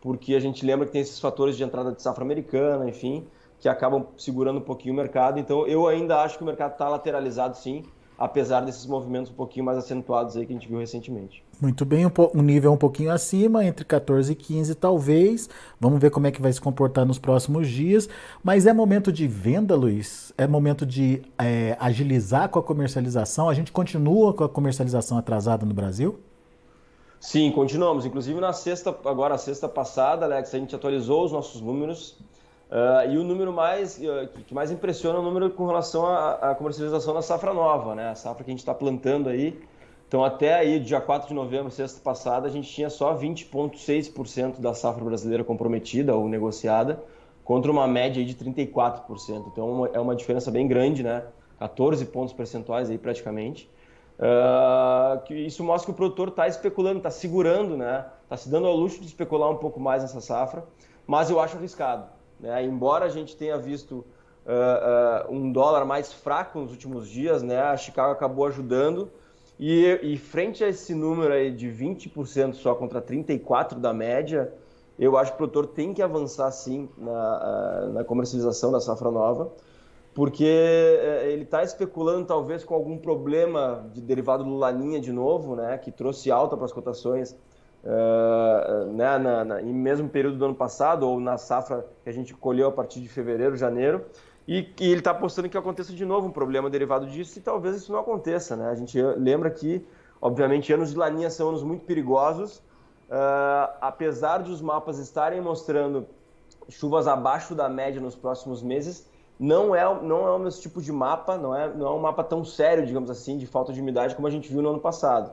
porque 0.00 0.34
a 0.34 0.40
gente 0.40 0.64
lembra 0.64 0.86
que 0.86 0.92
tem 0.92 1.00
esses 1.00 1.18
fatores 1.18 1.56
de 1.56 1.64
entrada 1.64 1.92
de 1.92 2.00
safra 2.00 2.24
americana, 2.24 2.88
enfim, 2.88 3.26
que 3.58 3.68
acabam 3.68 4.06
segurando 4.16 4.58
um 4.58 4.62
pouquinho 4.62 4.94
o 4.94 4.96
mercado. 4.96 5.38
Então, 5.38 5.66
eu 5.66 5.86
ainda 5.86 6.22
acho 6.22 6.36
que 6.38 6.42
o 6.42 6.46
mercado 6.46 6.72
está 6.72 6.88
lateralizado, 6.88 7.56
sim, 7.56 7.84
apesar 8.18 8.60
desses 8.60 8.86
movimentos 8.86 9.30
um 9.30 9.34
pouquinho 9.34 9.64
mais 9.64 9.78
acentuados 9.78 10.36
aí 10.36 10.46
que 10.46 10.52
a 10.52 10.56
gente 10.56 10.68
viu 10.68 10.78
recentemente. 10.78 11.42
Muito 11.60 11.84
bem, 11.84 12.04
um, 12.06 12.42
nível 12.42 12.72
um 12.72 12.76
pouquinho 12.76 13.12
acima, 13.12 13.64
entre 13.64 13.84
14 13.84 14.32
e 14.32 14.34
15 14.34 14.74
talvez. 14.74 15.48
Vamos 15.80 16.00
ver 16.00 16.10
como 16.10 16.26
é 16.26 16.30
que 16.30 16.42
vai 16.42 16.52
se 16.52 16.60
comportar 16.60 17.06
nos 17.06 17.18
próximos 17.18 17.68
dias. 17.68 18.08
Mas 18.42 18.66
é 18.66 18.72
momento 18.72 19.12
de 19.12 19.28
venda, 19.28 19.76
Luiz? 19.76 20.32
É 20.36 20.46
momento 20.46 20.84
de 20.84 21.22
é, 21.38 21.76
agilizar 21.78 22.48
com 22.48 22.58
a 22.58 22.62
comercialização? 22.62 23.48
A 23.48 23.54
gente 23.54 23.70
continua 23.70 24.34
com 24.34 24.42
a 24.42 24.48
comercialização 24.48 25.16
atrasada 25.16 25.64
no 25.64 25.72
Brasil? 25.72 26.18
Sim, 27.20 27.52
continuamos. 27.52 28.04
Inclusive 28.04 28.40
na 28.40 28.52
sexta, 28.52 28.90
agora 29.04 29.38
sexta 29.38 29.68
passada, 29.68 30.26
Alex, 30.26 30.52
a 30.52 30.58
gente 30.58 30.74
atualizou 30.74 31.24
os 31.24 31.30
nossos 31.30 31.60
números. 31.60 32.18
Uh, 32.72 33.10
e 33.10 33.18
o 33.18 33.22
número 33.22 33.52
mais 33.52 33.98
uh, 33.98 34.26
que 34.46 34.54
mais 34.54 34.70
impressiona 34.70 35.18
é 35.18 35.20
o 35.20 35.22
número 35.22 35.50
com 35.50 35.66
relação 35.66 36.06
à, 36.06 36.54
comercialização 36.54 37.12
da 37.12 37.20
safra 37.20 37.52
nova, 37.52 37.94
né? 37.94 38.08
A 38.08 38.14
safra 38.14 38.42
que 38.42 38.50
a 38.50 38.52
gente 38.52 38.60
está 38.60 38.72
plantando 38.72 39.28
aí 39.28 39.60
então, 40.12 40.22
até 40.22 40.52
aí, 40.52 40.78
dia 40.78 41.00
4 41.00 41.28
de 41.28 41.32
novembro, 41.32 41.70
sexta 41.70 41.98
passada, 41.98 42.46
a 42.46 42.50
gente 42.50 42.70
tinha 42.70 42.90
só 42.90 43.16
20,6% 43.16 44.60
da 44.60 44.74
safra 44.74 45.02
brasileira 45.02 45.42
comprometida 45.42 46.14
ou 46.14 46.28
negociada, 46.28 47.02
contra 47.42 47.72
uma 47.72 47.88
média 47.88 48.22
de 48.22 48.34
34%. 48.34 49.46
Então, 49.50 49.88
é 49.90 49.98
uma 49.98 50.14
diferença 50.14 50.50
bem 50.50 50.68
grande, 50.68 51.02
né? 51.02 51.24
14 51.58 52.04
pontos 52.04 52.34
percentuais 52.34 52.90
aí 52.90 52.98
praticamente. 52.98 53.70
Uh, 54.18 55.32
isso 55.32 55.64
mostra 55.64 55.86
que 55.86 55.92
o 55.92 55.94
produtor 55.96 56.28
está 56.28 56.46
especulando, 56.46 56.98
está 56.98 57.10
segurando, 57.10 57.74
né? 57.74 58.04
Está 58.24 58.36
se 58.36 58.50
dando 58.50 58.66
ao 58.66 58.76
luxo 58.76 59.00
de 59.00 59.06
especular 59.06 59.50
um 59.50 59.56
pouco 59.56 59.80
mais 59.80 60.02
nessa 60.02 60.20
safra, 60.20 60.62
mas 61.06 61.30
eu 61.30 61.40
acho 61.40 61.56
arriscado. 61.56 62.04
Né? 62.42 62.64
Embora 62.64 63.06
a 63.06 63.08
gente 63.08 63.36
tenha 63.36 63.56
visto 63.56 64.04
uh, 64.44 65.30
uh, 65.30 65.32
um 65.32 65.50
dólar 65.52 65.84
mais 65.84 66.12
fraco 66.12 66.58
nos 66.58 66.72
últimos 66.72 67.08
dias, 67.08 67.42
né? 67.42 67.60
A 67.60 67.76
Chicago 67.76 68.12
acabou 68.12 68.46
ajudando, 68.46 69.08
e, 69.58 70.00
e 70.02 70.18
frente 70.18 70.64
a 70.64 70.68
esse 70.68 70.92
número 70.92 71.32
aí 71.32 71.52
de 71.52 71.68
20% 71.68 72.54
só 72.54 72.74
contra 72.74 73.00
34% 73.00 73.78
da 73.78 73.92
média, 73.92 74.52
eu 74.98 75.16
acho 75.16 75.30
que 75.30 75.34
o 75.36 75.38
produtor 75.38 75.68
tem 75.68 75.94
que 75.94 76.02
avançar 76.02 76.50
sim 76.50 76.88
na, 76.98 77.90
na 77.92 78.04
comercialização 78.04 78.72
da 78.72 78.80
safra 78.80 79.10
nova, 79.10 79.52
porque 80.14 80.44
é, 80.44 81.30
ele 81.30 81.44
está 81.44 81.62
especulando 81.62 82.26
talvez 82.26 82.64
com 82.64 82.74
algum 82.74 82.98
problema 82.98 83.88
de 83.94 84.00
derivado 84.00 84.42
do 84.42 84.56
Laninha 84.56 85.00
de 85.00 85.12
novo, 85.12 85.54
né, 85.54 85.78
que 85.78 85.92
trouxe 85.92 86.30
alta 86.30 86.56
para 86.56 86.66
as 86.66 86.72
cotações 86.72 87.36
uh, 87.84 88.92
né, 88.92 89.18
na, 89.18 89.44
na, 89.44 89.62
em 89.62 89.72
mesmo 89.72 90.08
período 90.08 90.36
do 90.38 90.44
ano 90.44 90.54
passado 90.54 91.08
ou 91.08 91.20
na 91.20 91.36
safra 91.38 91.86
que 92.02 92.08
a 92.08 92.12
gente 92.12 92.34
colheu 92.34 92.68
a 92.68 92.72
partir 92.72 93.00
de 93.00 93.08
fevereiro, 93.08 93.56
janeiro. 93.56 94.04
E, 94.46 94.68
e 94.80 94.90
ele 94.90 94.98
está 94.98 95.12
apostando 95.12 95.48
que 95.48 95.56
aconteça 95.56 95.92
de 95.92 96.04
novo 96.04 96.26
um 96.26 96.32
problema 96.32 96.68
derivado 96.68 97.06
disso 97.06 97.38
e 97.38 97.42
talvez 97.42 97.76
isso 97.76 97.92
não 97.92 98.00
aconteça, 98.00 98.56
né? 98.56 98.70
A 98.70 98.74
gente 98.74 99.00
lembra 99.00 99.50
que, 99.50 99.86
obviamente, 100.20 100.72
anos 100.72 100.90
de 100.90 100.96
laninha 100.96 101.30
são 101.30 101.50
anos 101.50 101.62
muito 101.62 101.84
perigosos, 101.84 102.56
uh, 103.08 103.72
apesar 103.80 104.42
de 104.42 104.50
os 104.50 104.60
mapas 104.60 104.98
estarem 104.98 105.40
mostrando 105.40 106.06
chuvas 106.68 107.06
abaixo 107.06 107.54
da 107.54 107.68
média 107.68 108.00
nos 108.00 108.16
próximos 108.16 108.62
meses, 108.62 109.08
não 109.38 109.74
é, 109.74 109.82
não 110.02 110.26
é 110.26 110.30
o 110.30 110.38
mesmo 110.38 110.60
tipo 110.60 110.80
de 110.80 110.92
mapa, 110.92 111.36
não 111.36 111.54
é, 111.54 111.72
não 111.72 111.86
é 111.86 111.90
um 111.90 112.00
mapa 112.00 112.22
tão 112.22 112.44
sério, 112.44 112.84
digamos 112.84 113.10
assim, 113.10 113.38
de 113.38 113.46
falta 113.46 113.72
de 113.72 113.80
umidade 113.80 114.14
como 114.14 114.26
a 114.26 114.30
gente 114.30 114.48
viu 114.48 114.62
no 114.62 114.70
ano 114.70 114.80
passado. 114.80 115.32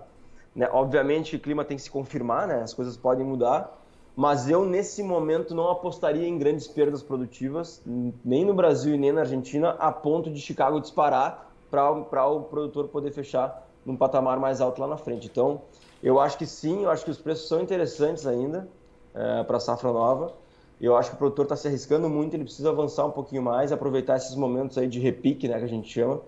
Né? 0.60 0.68
Obviamente, 0.74 1.38
o 1.38 1.40
clima 1.40 1.64
tem 1.64 1.78
que 1.78 1.84
se 1.84 1.90
confirmar, 1.90 2.46
né? 2.46 2.62
as 2.62 2.74
coisas 2.74 2.98
podem 2.98 3.26
mudar, 3.26 3.82
mas 4.14 4.50
eu, 4.50 4.66
nesse 4.66 5.02
momento, 5.02 5.56
não 5.56 5.70
apostaria 5.70 6.28
em 6.28 6.38
grandes 6.38 6.68
perdas 6.68 7.02
produtivas, 7.02 7.82
nem 8.26 8.44
no 8.44 8.54
Brasil 8.54 8.94
e 8.94 8.98
nem 8.98 9.14
na 9.14 9.22
Argentina, 9.22 9.70
a 9.80 9.90
ponto 9.90 10.30
de 10.30 10.42
Chicago 10.42 10.82
disparar 10.82 11.50
para 11.72 12.28
o 12.28 12.44
produtor 12.44 12.90
poder 12.90 13.12
fechar 13.12 13.66
num 13.86 13.96
patamar 13.96 14.38
mais 14.38 14.60
alto 14.60 14.82
lá 14.82 14.88
na 14.88 14.98
frente. 14.98 15.28
Então, 15.28 15.62
eu 16.04 16.20
acho 16.20 16.38
que 16.38 16.46
sim, 16.46 16.84
eu 16.84 16.92
acho 16.92 17.06
que 17.06 17.12
os 17.12 17.18
preços 17.18 17.48
são 17.48 17.62
interessantes 17.62 18.28
ainda 18.28 18.68
é, 19.16 19.44
para 19.44 19.56
a 19.56 19.60
safra 19.62 19.94
nova. 19.94 20.34
Eu 20.82 20.98
acho 20.98 21.12
que 21.12 21.16
o 21.16 21.20
produtor 21.20 21.46
está 21.46 21.56
se 21.56 21.70
arriscando 21.70 22.10
muito, 22.10 22.34
ele 22.34 22.44
precisa 22.44 22.70
avançar 22.72 23.06
um 23.06 23.12
pouquinho 23.12 23.42
mais, 23.42 23.72
aproveitar 23.72 24.18
esses 24.18 24.36
momentos 24.36 24.78
aí 24.78 24.90
de 24.90 25.00
repique, 25.00 25.48
né, 25.48 25.58
que 25.58 25.64
a 25.64 25.70
gente 25.70 25.90
chama, 25.90 26.20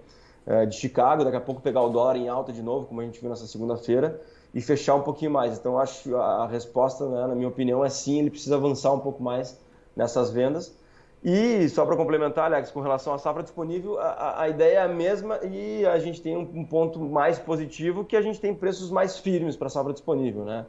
de 0.69 0.75
Chicago, 0.75 1.24
daqui 1.24 1.38
a 1.38 1.41
pouco 1.41 1.62
pegar 1.62 1.81
o 1.81 1.89
dólar 1.89 2.15
em 2.15 2.27
alta 2.27 2.51
de 2.51 2.62
novo, 2.62 2.88
como 2.88 3.01
a 3.01 3.05
gente 3.05 3.19
viu 3.19 3.29
nessa 3.29 3.45
segunda-feira, 3.45 4.19
e 4.53 4.62
fechar 4.62 4.95
um 4.95 5.01
pouquinho 5.01 5.31
mais. 5.31 5.57
Então, 5.57 5.77
acho 5.77 6.03
que 6.03 6.13
a 6.13 6.45
resposta, 6.48 7.07
né, 7.07 7.27
na 7.27 7.36
minha 7.36 7.48
opinião, 7.48 7.86
é 7.86 7.89
sim, 7.89 8.19
ele 8.19 8.29
precisa 8.29 8.55
avançar 8.55 8.91
um 8.91 9.00
pouco 9.00 9.21
mais 9.24 9.57
nessas 9.95 10.31
vendas. 10.31 10.75
E 11.24 11.69
só 11.69 11.86
para 11.86 11.95
complementar, 11.95 12.45
Alex, 12.45 12.71
com 12.71 12.81
relação 12.81 13.13
à 13.13 13.17
safra 13.19 13.43
disponível, 13.43 14.00
a, 14.00 14.41
a, 14.41 14.50
ideia 14.50 14.79
é 14.79 14.81
a 14.81 14.88
mesma 14.88 15.39
e 15.43 15.86
a 15.86 16.00
gente 16.00 16.19
tem 16.19 16.36
um, 16.36 16.41
um, 16.41 16.65
ponto 16.65 17.00
mais 17.00 17.38
positivo 17.38 18.03
que 18.03 18.17
a 18.17 18.21
gente 18.24 18.41
tem 18.41 18.55
preços 18.55 18.89
mais 18.89 19.19
firmes 19.19 19.55
para 19.55 19.67
a 19.67 19.69
safra 19.69 19.93
disponível, 19.93 20.43
né? 20.43 20.65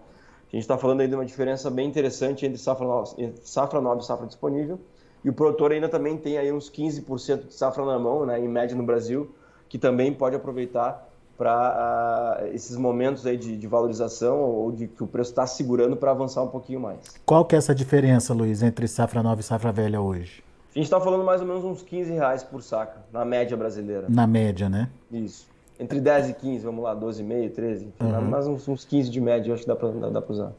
A 0.53 0.55
gente 0.55 0.65
está 0.65 0.77
falando 0.77 1.01
aí 1.01 1.09
de 1.09 1.15
uma 1.15 1.25
diferença 1.25 1.71
bem 1.71 1.89
interessante 1.89 2.45
entre 2.45 2.59
safra 2.59 2.87
entre 3.17 3.41
safra 3.49 3.81
nova 3.81 4.03
e 4.03 4.05
safra 4.05 4.27
disponível. 4.27 4.79
E 5.25 5.31
o 5.31 5.33
produtor 5.33 5.73
ainda 5.73 5.89
também 5.89 6.19
tem 6.19 6.37
aí 6.37 6.53
uns 6.53 6.71
15% 6.71 7.47
de 7.47 7.55
safra 7.55 7.87
na 7.87 7.99
mão, 7.99 8.27
né, 8.27 8.39
em 8.39 8.49
média 8.49 8.77
no 8.77 8.83
Brasil, 8.83 9.35
que 9.73 9.79
também 9.79 10.13
pode 10.13 10.37
aproveitar 10.37 11.09
para 11.39 12.43
uh, 12.43 12.55
esses 12.55 12.77
momentos 12.77 13.27
aí 13.27 13.39
de, 13.39 13.57
de, 13.57 13.67
valorização 13.67 14.39
ou 14.39 14.71
de 14.71 14.87
que 14.87 15.03
o 15.03 15.07
preço 15.07 15.31
está 15.31 15.47
segurando 15.47 15.97
para 15.97 16.11
avançar 16.11 16.43
um 16.43 16.49
pouquinho 16.49 16.79
mais. 16.79 16.99
Qual 17.25 17.43
que 17.43 17.55
é 17.55 17.59
essa 17.59 17.75
diferença, 17.75 18.35
Luiz, 18.35 18.63
entre 18.63 18.87
safra 18.87 19.23
nova 19.23 19.41
e 19.41 19.43
safra 19.43 19.73
velha 19.73 19.99
hoje? 19.99 20.45
A 20.73 20.75
gente 20.75 20.85
está 20.85 21.01
falando 21.01 21.25
mais 21.25 21.41
ou 21.41 21.47
menos 21.47 21.65
uns 21.65 21.83
15 21.83 22.13
reais 22.13 22.43
por 22.45 22.63
saca, 22.63 23.01
na 23.11 23.25
média 23.25 23.57
brasileira. 23.57 24.05
Na 24.11 24.27
média, 24.27 24.69
né? 24.69 24.91
Isso. 25.11 25.49
Entre 25.81 26.03
10 26.03 26.29
e 26.29 26.35
15, 26.35 26.67
vamos 26.67 26.85
lá, 26.85 26.95
12,5, 26.95 27.55
13, 27.55 27.87
enfim, 27.87 28.13
uhum. 28.13 28.21
mais 28.21 28.47
uns, 28.47 28.69
uns 28.69 28.85
15 28.85 29.09
de 29.09 29.21
média, 29.23 29.49
eu 29.49 29.55
acho 29.55 29.63
que 29.63 29.69
dá 29.69 29.75
para 29.75 29.89
usar. 30.29 30.53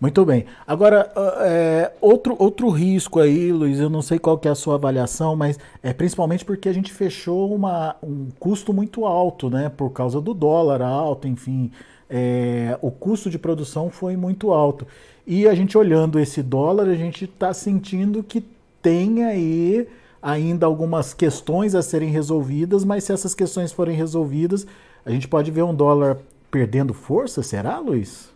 Muito 0.00 0.24
bem. 0.24 0.44
Agora, 0.66 1.10
é, 1.40 1.92
outro, 2.00 2.36
outro 2.38 2.68
risco 2.68 3.20
aí, 3.20 3.52
Luiz, 3.52 3.78
eu 3.78 3.88
não 3.88 4.02
sei 4.02 4.18
qual 4.18 4.36
que 4.36 4.48
é 4.48 4.50
a 4.50 4.54
sua 4.54 4.74
avaliação, 4.74 5.34
mas 5.34 5.58
é 5.82 5.92
principalmente 5.92 6.44
porque 6.44 6.68
a 6.68 6.72
gente 6.72 6.92
fechou 6.92 7.54
uma, 7.54 7.96
um 8.02 8.28
custo 8.38 8.72
muito 8.72 9.06
alto, 9.06 9.48
né? 9.48 9.70
Por 9.70 9.90
causa 9.90 10.20
do 10.20 10.34
dólar 10.34 10.82
alto, 10.82 11.26
enfim. 11.26 11.70
É, 12.10 12.76
o 12.82 12.90
custo 12.90 13.30
de 13.30 13.38
produção 13.38 13.88
foi 13.88 14.16
muito 14.16 14.52
alto. 14.52 14.86
E 15.26 15.48
a 15.48 15.54
gente 15.54 15.78
olhando 15.78 16.20
esse 16.20 16.42
dólar, 16.42 16.88
a 16.88 16.94
gente 16.94 17.24
está 17.24 17.54
sentindo 17.54 18.22
que 18.22 18.44
tem 18.82 19.24
aí 19.24 19.88
ainda 20.20 20.66
algumas 20.66 21.14
questões 21.14 21.74
a 21.74 21.82
serem 21.82 22.10
resolvidas, 22.10 22.84
mas 22.84 23.04
se 23.04 23.12
essas 23.12 23.34
questões 23.34 23.72
forem 23.72 23.96
resolvidas, 23.96 24.66
a 25.04 25.10
gente 25.10 25.28
pode 25.28 25.50
ver 25.50 25.62
um 25.62 25.74
dólar 25.74 26.18
perdendo 26.50 26.92
força, 26.92 27.42
será, 27.42 27.78
Luiz? 27.78 28.33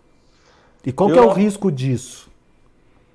E 0.84 0.92
qual 0.92 1.10
que 1.10 1.18
é 1.18 1.22
o 1.22 1.30
risco 1.30 1.70
disso? 1.70 2.30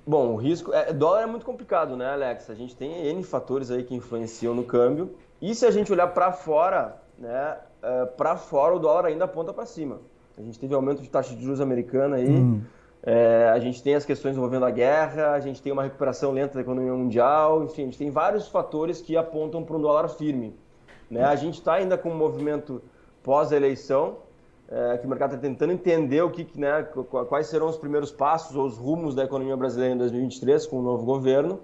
Bom, 0.06 0.34
o 0.34 0.36
risco. 0.36 0.72
É, 0.72 0.92
dólar 0.92 1.22
é 1.22 1.26
muito 1.26 1.46
complicado, 1.46 1.96
né, 1.96 2.12
Alex? 2.12 2.50
A 2.50 2.54
gente 2.54 2.76
tem 2.76 3.06
N 3.06 3.22
fatores 3.22 3.70
aí 3.70 3.82
que 3.82 3.94
influenciam 3.94 4.54
no 4.54 4.64
câmbio. 4.64 5.14
E 5.40 5.54
se 5.54 5.64
a 5.64 5.70
gente 5.70 5.90
olhar 5.90 6.08
para 6.08 6.30
fora, 6.30 6.96
né, 7.18 7.56
é, 7.82 8.04
para 8.04 8.36
fora 8.36 8.74
o 8.74 8.78
dólar 8.78 9.06
ainda 9.06 9.24
aponta 9.24 9.52
para 9.52 9.64
cima. 9.66 10.00
A 10.36 10.42
gente 10.42 10.58
teve 10.58 10.74
aumento 10.74 11.00
de 11.00 11.08
taxa 11.08 11.34
de 11.34 11.42
juros 11.42 11.60
americana 11.60 12.16
aí. 12.16 12.28
Hum. 12.28 12.60
É, 13.06 13.50
a 13.52 13.58
gente 13.58 13.82
tem 13.82 13.94
as 13.94 14.04
questões 14.04 14.34
envolvendo 14.34 14.64
a 14.64 14.70
guerra, 14.70 15.32
a 15.32 15.40
gente 15.40 15.60
tem 15.60 15.70
uma 15.70 15.82
recuperação 15.82 16.32
lenta 16.32 16.54
da 16.54 16.62
economia 16.62 16.92
mundial, 16.94 17.62
enfim, 17.62 17.82
a 17.82 17.84
gente 17.84 17.98
tem 17.98 18.10
vários 18.10 18.48
fatores 18.48 19.02
que 19.02 19.14
apontam 19.14 19.62
para 19.62 19.76
um 19.76 19.80
dólar 19.80 20.08
firme. 20.08 20.56
Né? 21.10 21.22
A 21.22 21.36
gente 21.36 21.54
está 21.58 21.74
ainda 21.74 21.98
com 21.98 22.08
um 22.08 22.16
movimento 22.16 22.82
pós-eleição, 23.22 24.16
é, 24.68 24.98
que 24.98 25.06
o 25.06 25.08
mercado 25.08 25.34
está 25.34 25.46
tentando 25.46 25.72
entender 25.72 26.22
o 26.22 26.30
que, 26.30 26.48
né, 26.58 26.82
quais 27.28 27.48
serão 27.48 27.68
os 27.68 27.76
primeiros 27.76 28.10
passos 28.10 28.56
ou 28.56 28.64
os 28.64 28.78
rumos 28.78 29.14
da 29.14 29.24
economia 29.24 29.56
brasileira 29.56 29.94
em 29.94 29.98
2023 29.98 30.66
com 30.66 30.78
o 30.78 30.82
novo 30.82 31.04
governo. 31.04 31.60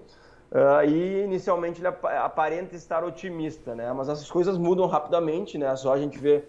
Uh, 0.51 0.83
e 0.85 1.23
inicialmente 1.23 1.79
ele 1.79 1.87
aparenta 1.87 2.75
estar 2.75 3.05
otimista, 3.05 3.73
né? 3.73 3.93
Mas 3.93 4.09
essas 4.09 4.29
coisas 4.29 4.57
mudam 4.57 4.85
rapidamente, 4.85 5.57
né? 5.57 5.73
Só 5.77 5.93
a 5.93 5.97
gente 5.97 6.19
vê 6.19 6.43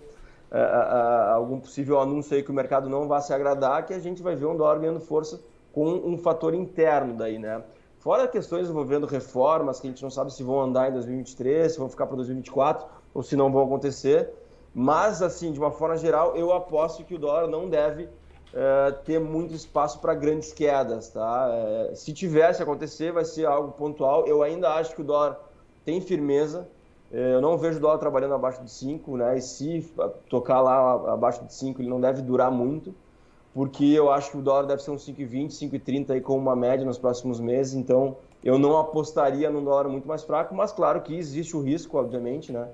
uh, 0.50 0.56
uh, 0.56 1.34
algum 1.34 1.60
possível 1.60 2.00
anúncio 2.00 2.34
aí 2.34 2.42
que 2.42 2.50
o 2.50 2.54
mercado 2.54 2.88
não 2.88 3.06
vai 3.06 3.20
se 3.20 3.32
agradar, 3.32 3.86
que 3.86 3.94
a 3.94 4.00
gente 4.00 4.20
vai 4.20 4.34
ver 4.34 4.46
um 4.46 4.56
dólar 4.56 4.80
ganhando 4.80 4.98
força 4.98 5.40
com 5.72 5.86
um 5.86 6.18
fator 6.18 6.52
interno 6.52 7.14
daí, 7.14 7.38
né? 7.38 7.62
Fora 8.00 8.26
questões 8.26 8.68
envolvendo 8.68 9.06
reformas 9.06 9.78
que 9.78 9.86
a 9.86 9.90
gente 9.90 10.02
não 10.02 10.10
sabe 10.10 10.34
se 10.34 10.42
vão 10.42 10.60
andar 10.60 10.88
em 10.90 10.92
2023, 10.94 11.70
se 11.70 11.78
vão 11.78 11.88
ficar 11.88 12.08
para 12.08 12.16
2024 12.16 12.84
ou 13.14 13.22
se 13.22 13.36
não 13.36 13.52
vão 13.52 13.62
acontecer. 13.62 14.28
Mas, 14.74 15.20
assim, 15.20 15.52
de 15.52 15.58
uma 15.58 15.70
forma 15.70 15.96
geral, 15.96 16.34
eu 16.36 16.52
aposto 16.52 17.04
que 17.04 17.14
o 17.14 17.18
dólar 17.18 17.46
não 17.46 17.68
deve 17.68 18.04
uh, 18.04 18.92
ter 19.04 19.18
muito 19.18 19.54
espaço 19.54 20.00
para 20.00 20.14
grandes 20.14 20.52
quedas, 20.52 21.10
tá? 21.10 21.48
Uh, 21.48 21.96
se 21.96 22.12
tivesse 22.12 22.62
acontecer, 22.62 23.12
vai 23.12 23.24
ser 23.24 23.46
algo 23.46 23.72
pontual. 23.72 24.26
Eu 24.26 24.42
ainda 24.42 24.70
acho 24.74 24.94
que 24.94 25.02
o 25.02 25.04
dólar 25.04 25.38
tem 25.84 26.00
firmeza. 26.00 26.68
Uh, 27.10 27.16
eu 27.16 27.40
não 27.40 27.58
vejo 27.58 27.78
o 27.78 27.80
dólar 27.80 27.98
trabalhando 27.98 28.34
abaixo 28.34 28.62
de 28.62 28.70
5, 28.70 29.16
né? 29.16 29.36
E 29.36 29.42
se 29.42 29.92
tocar 30.28 30.60
lá 30.62 31.12
abaixo 31.12 31.44
de 31.44 31.52
5, 31.54 31.82
ele 31.82 31.90
não 31.90 32.00
deve 32.00 32.22
durar 32.22 32.50
muito, 32.50 32.94
porque 33.52 33.84
eu 33.84 34.10
acho 34.10 34.30
que 34.30 34.38
o 34.38 34.42
dólar 34.42 34.66
deve 34.66 34.82
ser 34.82 34.90
uns 34.90 35.06
5,20, 35.06 35.50
5,30 35.50 36.10
aí 36.10 36.20
como 36.22 36.38
uma 36.38 36.56
média 36.56 36.86
nos 36.86 36.98
próximos 36.98 37.40
meses. 37.40 37.74
Então, 37.74 38.16
eu 38.42 38.58
não 38.58 38.78
apostaria 38.78 39.50
num 39.50 39.62
dólar 39.62 39.88
muito 39.88 40.08
mais 40.08 40.24
fraco, 40.24 40.54
mas 40.54 40.72
claro 40.72 41.02
que 41.02 41.14
existe 41.14 41.54
o 41.54 41.60
risco, 41.60 41.98
obviamente, 41.98 42.50
né? 42.52 42.70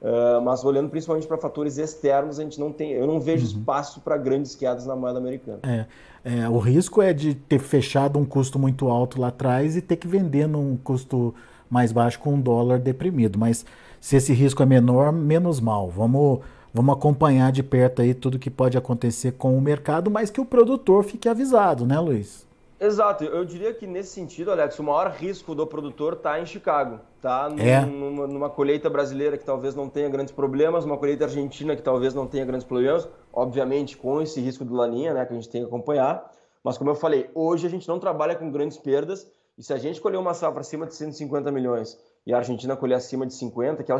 Uh, 0.00 0.40
mas 0.42 0.64
olhando 0.64 0.88
principalmente 0.88 1.26
para 1.26 1.36
fatores 1.36 1.76
externos, 1.76 2.38
a 2.38 2.44
gente 2.44 2.60
não 2.60 2.72
tem, 2.72 2.92
eu 2.92 3.06
não 3.06 3.18
vejo 3.20 3.44
uhum. 3.44 3.50
espaço 3.50 4.00
para 4.00 4.16
grandes 4.16 4.54
quedas 4.54 4.86
na 4.86 4.94
moeda 4.94 5.18
americana. 5.18 5.58
É, 5.64 5.86
é, 6.24 6.48
o 6.48 6.58
risco 6.58 7.02
é 7.02 7.12
de 7.12 7.34
ter 7.34 7.58
fechado 7.58 8.18
um 8.18 8.24
custo 8.24 8.58
muito 8.58 8.88
alto 8.88 9.20
lá 9.20 9.28
atrás 9.28 9.76
e 9.76 9.82
ter 9.82 9.96
que 9.96 10.06
vender 10.06 10.46
num 10.46 10.76
custo 10.76 11.34
mais 11.68 11.90
baixo 11.90 12.20
com 12.20 12.34
um 12.34 12.40
dólar 12.40 12.78
deprimido. 12.78 13.38
Mas 13.38 13.66
se 14.00 14.16
esse 14.16 14.32
risco 14.32 14.62
é 14.62 14.66
menor, 14.66 15.12
menos 15.12 15.60
mal. 15.60 15.90
Vamos, 15.90 16.40
vamos 16.72 16.94
acompanhar 16.94 17.50
de 17.50 17.64
perto 17.64 18.00
aí 18.00 18.14
tudo 18.14 18.38
que 18.38 18.50
pode 18.50 18.78
acontecer 18.78 19.32
com 19.32 19.58
o 19.58 19.60
mercado, 19.60 20.10
mas 20.10 20.30
que 20.30 20.40
o 20.40 20.44
produtor 20.44 21.02
fique 21.02 21.28
avisado, 21.28 21.84
né, 21.84 21.98
Luiz? 21.98 22.47
Exato, 22.80 23.24
eu 23.24 23.44
diria 23.44 23.74
que 23.74 23.88
nesse 23.88 24.10
sentido, 24.10 24.52
Alex, 24.52 24.78
o 24.78 24.84
maior 24.84 25.10
risco 25.10 25.52
do 25.52 25.66
produtor 25.66 26.12
está 26.12 26.38
em 26.38 26.46
Chicago, 26.46 27.00
tá? 27.20 27.48
É. 27.58 27.80
Numa, 27.80 28.26
numa, 28.26 28.50
colheita 28.50 28.88
brasileira 28.88 29.36
que 29.36 29.44
talvez 29.44 29.74
não 29.74 29.88
tenha 29.88 30.08
grandes 30.08 30.32
problemas, 30.32 30.84
uma 30.84 30.96
colheita 30.96 31.24
argentina 31.24 31.74
que 31.74 31.82
talvez 31.82 32.14
não 32.14 32.28
tenha 32.28 32.44
grandes 32.44 32.64
problemas, 32.64 33.08
obviamente 33.32 33.96
com 33.96 34.22
esse 34.22 34.40
risco 34.40 34.64
do 34.64 34.74
laninha, 34.74 35.12
né, 35.12 35.26
que 35.26 35.32
a 35.32 35.36
gente 35.36 35.48
tem 35.48 35.62
que 35.62 35.66
acompanhar. 35.66 36.30
Mas 36.62 36.78
como 36.78 36.90
eu 36.90 36.94
falei, 36.94 37.28
hoje 37.34 37.66
a 37.66 37.70
gente 37.70 37.88
não 37.88 37.98
trabalha 37.98 38.36
com 38.36 38.48
grandes 38.50 38.78
perdas 38.78 39.28
e 39.56 39.62
se 39.62 39.72
a 39.72 39.76
gente 39.76 40.00
colher 40.00 40.18
uma 40.18 40.32
safra 40.32 40.60
acima 40.60 40.86
de 40.86 40.94
150 40.94 41.50
milhões 41.50 41.98
e 42.24 42.32
a 42.32 42.36
Argentina 42.38 42.76
colher 42.76 42.94
acima 42.94 43.26
de 43.26 43.34
50, 43.34 43.82
que 43.82 43.90
é 43.90 43.94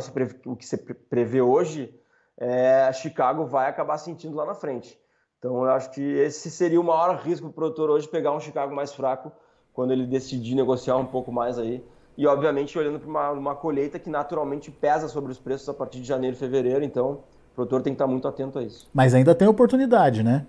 o 0.45 0.55
que 0.55 0.65
se 0.65 0.77
prevê 0.77 1.41
hoje, 1.41 1.93
é, 2.37 2.89
Chicago 2.93 3.45
vai 3.45 3.67
acabar 3.67 3.97
sentindo 3.97 4.37
lá 4.37 4.45
na 4.45 4.53
frente. 4.53 4.97
Então 5.39 5.63
eu 5.63 5.71
acho 5.71 5.91
que 5.91 6.01
esse 6.01 6.51
seria 6.51 6.79
o 6.79 6.83
maior 6.83 7.15
risco 7.15 7.43
para 7.43 7.49
o 7.49 7.53
produtor 7.53 7.89
hoje 7.89 8.07
pegar 8.07 8.33
um 8.33 8.39
Chicago 8.41 8.75
mais 8.75 8.93
fraco 8.93 9.31
quando 9.73 9.91
ele 9.91 10.05
decidir 10.05 10.53
negociar 10.53 10.97
um 10.97 11.05
pouco 11.05 11.31
mais 11.31 11.57
aí. 11.57 11.83
E 12.17 12.27
obviamente 12.27 12.77
olhando 12.77 12.99
para 12.99 13.09
uma, 13.09 13.31
uma, 13.31 13.55
colheita 13.55 13.97
que 13.97 14.09
naturalmente 14.09 14.69
pesa 14.69 15.07
sobre 15.07 15.31
os 15.31 15.39
preços 15.39 15.69
a 15.69 15.73
partir 15.73 16.01
de 16.01 16.05
janeiro 16.05 16.35
e 16.35 16.39
fevereiro, 16.39 16.83
então 16.83 17.11
o 17.53 17.55
produtor 17.55 17.81
tem 17.81 17.93
que 17.93 17.95
estar 17.95 18.07
muito 18.07 18.27
atento 18.27 18.59
a 18.59 18.63
isso. 18.63 18.89
Mas 18.93 19.13
ainda 19.13 19.33
tem 19.33 19.47
oportunidade, 19.47 20.21
né? 20.21 20.45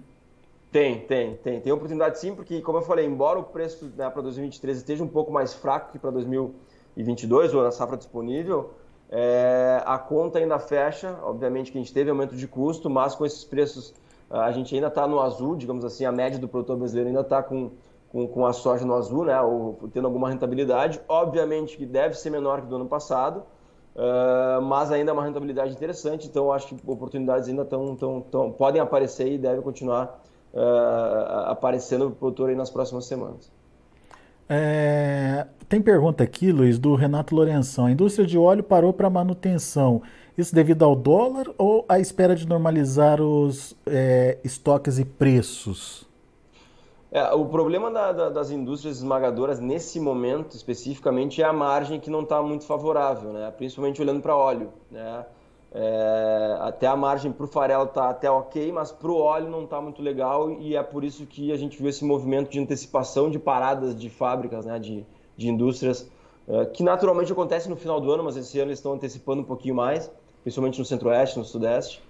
Tem, 0.73 1.00
tem, 1.06 1.37
tem. 1.37 1.61
Tem 1.61 1.73
oportunidade 1.73 2.18
sim, 2.18 2.35
porque 2.35 2.61
como 2.61 2.78
eu 2.78 2.82
falei, 2.82 3.06
embora 3.06 3.38
o 3.38 3.44
preço 3.44 3.92
né, 3.97 4.11
para 4.11 4.23
2023 4.23 4.78
esteja 4.78 5.04
um 5.04 5.09
pouco 5.09 5.30
mais 5.32 5.54
fraco 5.54 5.92
que 5.92 5.99
para 6.00 6.11
2022, 6.11 7.54
ou 7.54 7.62
na 7.62 7.70
safra 7.70 7.97
disponível, 7.97 8.70
é, 9.09 9.80
a 9.87 9.97
conta 9.97 10.40
ainda 10.40 10.59
fecha. 10.59 11.16
Obviamente 11.23 11.70
que 11.70 11.78
a 11.78 11.80
gente 11.80 11.92
teve 11.92 12.11
aumento 12.11 12.35
de 12.35 12.49
custo, 12.49 12.90
mas 12.90 13.14
com 13.14 13.25
esses 13.25 13.44
preços 13.44 13.94
a 14.30 14.52
gente 14.52 14.72
ainda 14.75 14.87
está 14.87 15.08
no 15.08 15.18
azul, 15.20 15.56
digamos 15.56 15.84
assim, 15.84 16.04
a 16.04 16.12
média 16.12 16.38
do 16.38 16.46
produtor 16.46 16.76
brasileiro 16.76 17.08
ainda 17.08 17.22
está 17.22 17.42
com, 17.42 17.72
com, 18.08 18.28
com, 18.28 18.46
a 18.46 18.52
soja 18.52 18.84
no 18.84 18.94
azul, 18.94 19.25
né, 19.25 19.40
ou 19.40 19.90
tendo 19.92 20.06
alguma 20.06 20.30
rentabilidade. 20.30 21.00
Obviamente 21.08 21.76
que 21.76 21.84
deve 21.84 22.14
ser 22.14 22.30
menor 22.30 22.60
que 22.60 22.68
do 22.68 22.76
ano 22.76 22.87
passado, 22.87 23.42
uh, 23.96 24.62
mas 24.62 24.92
ainda 24.92 25.10
é 25.10 25.12
uma 25.12 25.25
rentabilidade 25.25 25.72
interessante, 25.72 26.28
então 26.28 26.52
acho 26.52 26.68
que 26.68 26.90
oportunidades 26.90 27.49
ainda 27.49 27.64
tão, 27.64 27.96
tão, 27.96 28.20
tão, 28.20 28.52
podem 28.52 28.80
aparecer 28.80 29.32
e 29.32 29.37
devem 29.37 29.60
continuar 29.62 30.22
uh, 30.54 31.50
aparecendo 31.50 32.04
para 32.06 32.12
o 32.12 32.16
produtor 32.16 32.54
nas 32.54 32.70
próximas 32.70 33.06
semanas. 33.06 33.50
É, 34.52 35.46
tem 35.68 35.80
pergunta 35.80 36.25
aqui, 36.25 36.50
Luiz, 36.50 36.76
do 36.76 36.96
Renato 36.96 37.34
Lourenção. 37.34 37.87
A 37.87 37.92
indústria 37.92 38.26
de 38.26 38.37
óleo 38.37 38.64
parou 38.64 38.92
para 38.92 39.08
manutenção 39.08 40.02
Isso 40.37 40.54
devido 40.54 40.84
ao 40.84 40.94
dólar 40.94 41.46
ou 41.58 41.84
à 41.88 41.99
espera 41.99 42.34
de 42.34 42.46
normalizar 42.46 43.20
os 43.20 43.76
é, 43.87 44.38
estoques 44.44 44.99
e 44.99 45.04
preços? 45.04 46.08
É, 47.12 47.32
o 47.32 47.44
problema 47.46 47.90
da, 47.90 48.12
da, 48.12 48.28
das 48.28 48.52
indústrias 48.52 48.99
esmagadoras 48.99 49.58
nesse 49.58 49.99
momento 49.99 50.54
especificamente 50.54 51.42
é 51.42 51.44
a 51.44 51.52
margem 51.52 51.99
que 51.99 52.08
não 52.08 52.22
está 52.22 52.40
muito 52.40 52.64
favorável, 52.64 53.32
né? 53.32 53.52
principalmente 53.56 54.00
olhando 54.00 54.22
para 54.22 54.37
óleo. 54.37 54.72
Né? 54.88 55.26
É, 55.72 56.56
até 56.60 56.87
a 56.87 56.94
margem 56.94 57.32
para 57.32 57.44
o 57.44 57.49
farelo 57.49 57.84
está 57.84 58.10
até 58.10 58.30
ok, 58.30 58.70
mas 58.70 58.92
para 58.92 59.10
o 59.10 59.16
óleo 59.16 59.49
não 59.49 59.64
está 59.64 59.80
muito 59.80 60.00
legal 60.00 60.52
e 60.52 60.76
é 60.76 60.82
por 60.84 61.02
isso 61.02 61.26
que 61.26 61.50
a 61.50 61.56
gente 61.56 61.76
viu 61.78 61.88
esse 61.88 62.04
movimento 62.04 62.49
de 62.50 62.60
antecipação 62.60 63.28
de 63.28 63.40
paradas 63.40 63.94
de 63.94 64.08
fábricas, 64.08 64.64
né? 64.64 64.78
de, 64.78 65.04
de 65.37 65.49
indústrias, 65.49 66.08
é, 66.46 66.64
que 66.66 66.84
naturalmente 66.84 67.32
acontece 67.32 67.68
no 67.68 67.75
final 67.75 68.00
do 68.00 68.12
ano, 68.12 68.22
mas 68.22 68.37
esse 68.37 68.56
ano 68.60 68.68
eles 68.68 68.78
estão 68.78 68.92
antecipando 68.92 69.42
um 69.42 69.44
pouquinho 69.44 69.75
mais, 69.75 70.08
principalmente 70.42 70.78
no 70.78 70.85
centro-oeste, 70.85 71.38
no 71.38 71.44
sudeste. 71.44 72.02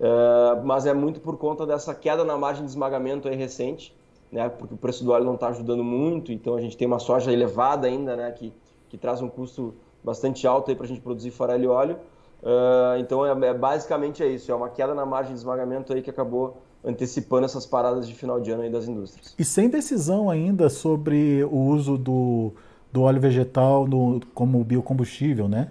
É, 0.00 0.62
mas 0.62 0.86
é 0.86 0.94
muito 0.94 1.20
por 1.20 1.36
conta 1.36 1.66
dessa 1.66 1.94
queda 1.94 2.24
na 2.24 2.36
margem 2.36 2.64
de 2.64 2.70
esmagamento 2.70 3.28
aí 3.28 3.36
recente 3.36 3.94
né, 4.34 4.48
porque 4.48 4.74
o 4.74 4.76
preço 4.76 5.04
do 5.04 5.12
óleo 5.12 5.24
não 5.24 5.36
está 5.36 5.48
ajudando 5.48 5.84
muito, 5.84 6.32
então 6.32 6.56
a 6.56 6.60
gente 6.60 6.76
tem 6.76 6.88
uma 6.88 6.98
soja 6.98 7.32
elevada 7.32 7.86
ainda, 7.86 8.16
né, 8.16 8.32
que, 8.32 8.52
que 8.88 8.98
traz 8.98 9.22
um 9.22 9.28
custo 9.28 9.74
bastante 10.02 10.44
alto 10.44 10.74
para 10.74 10.84
a 10.84 10.88
gente 10.88 11.00
produzir 11.00 11.30
farelo 11.30 11.62
e 11.62 11.66
óleo. 11.68 11.96
Uh, 12.42 12.98
então, 12.98 13.24
é, 13.24 13.30
é, 13.46 13.54
basicamente 13.54 14.22
é 14.22 14.26
isso, 14.26 14.50
é 14.50 14.54
uma 14.54 14.68
queda 14.68 14.92
na 14.92 15.06
margem 15.06 15.32
de 15.32 15.38
esmagamento 15.38 15.92
aí 15.92 16.02
que 16.02 16.10
acabou 16.10 16.60
antecipando 16.84 17.46
essas 17.46 17.64
paradas 17.64 18.08
de 18.08 18.14
final 18.14 18.40
de 18.40 18.50
ano 18.50 18.62
aí 18.62 18.70
das 18.70 18.86
indústrias. 18.86 19.34
E 19.38 19.44
sem 19.44 19.70
decisão 19.70 20.28
ainda 20.28 20.68
sobre 20.68 21.44
o 21.44 21.56
uso 21.56 21.96
do, 21.96 22.52
do 22.92 23.02
óleo 23.02 23.20
vegetal 23.20 23.86
no, 23.86 24.20
como 24.34 24.62
biocombustível, 24.64 25.48
né? 25.48 25.70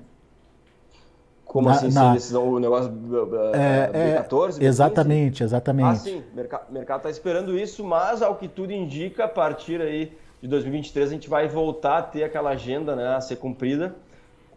Como 1.53 1.69
na, 1.69 1.75
assim, 1.75 1.93
na... 1.93 2.13
decisão, 2.13 2.49
o 2.49 2.59
negócio 2.59 2.91
é, 3.53 4.23
B14? 4.23 4.59
É, 4.59 4.65
exatamente, 4.65 5.43
exatamente. 5.43 5.87
Ah, 5.87 5.95
sim, 5.95 6.23
o 6.33 6.73
mercado 6.73 6.97
está 6.97 7.11
esperando 7.11 7.55
isso, 7.55 7.83
mas 7.83 8.23
ao 8.23 8.37
que 8.37 8.47
tudo 8.47 8.73
indica, 8.73 9.25
a 9.25 9.27
partir 9.27 9.79
aí 9.79 10.17
de 10.41 10.47
2023 10.47 11.09
a 11.09 11.13
gente 11.13 11.29
vai 11.29 11.47
voltar 11.47 11.99
a 11.99 12.01
ter 12.01 12.23
aquela 12.23 12.49
agenda 12.49 12.95
né, 12.95 13.15
a 13.15 13.21
ser 13.21 13.35
cumprida. 13.35 13.95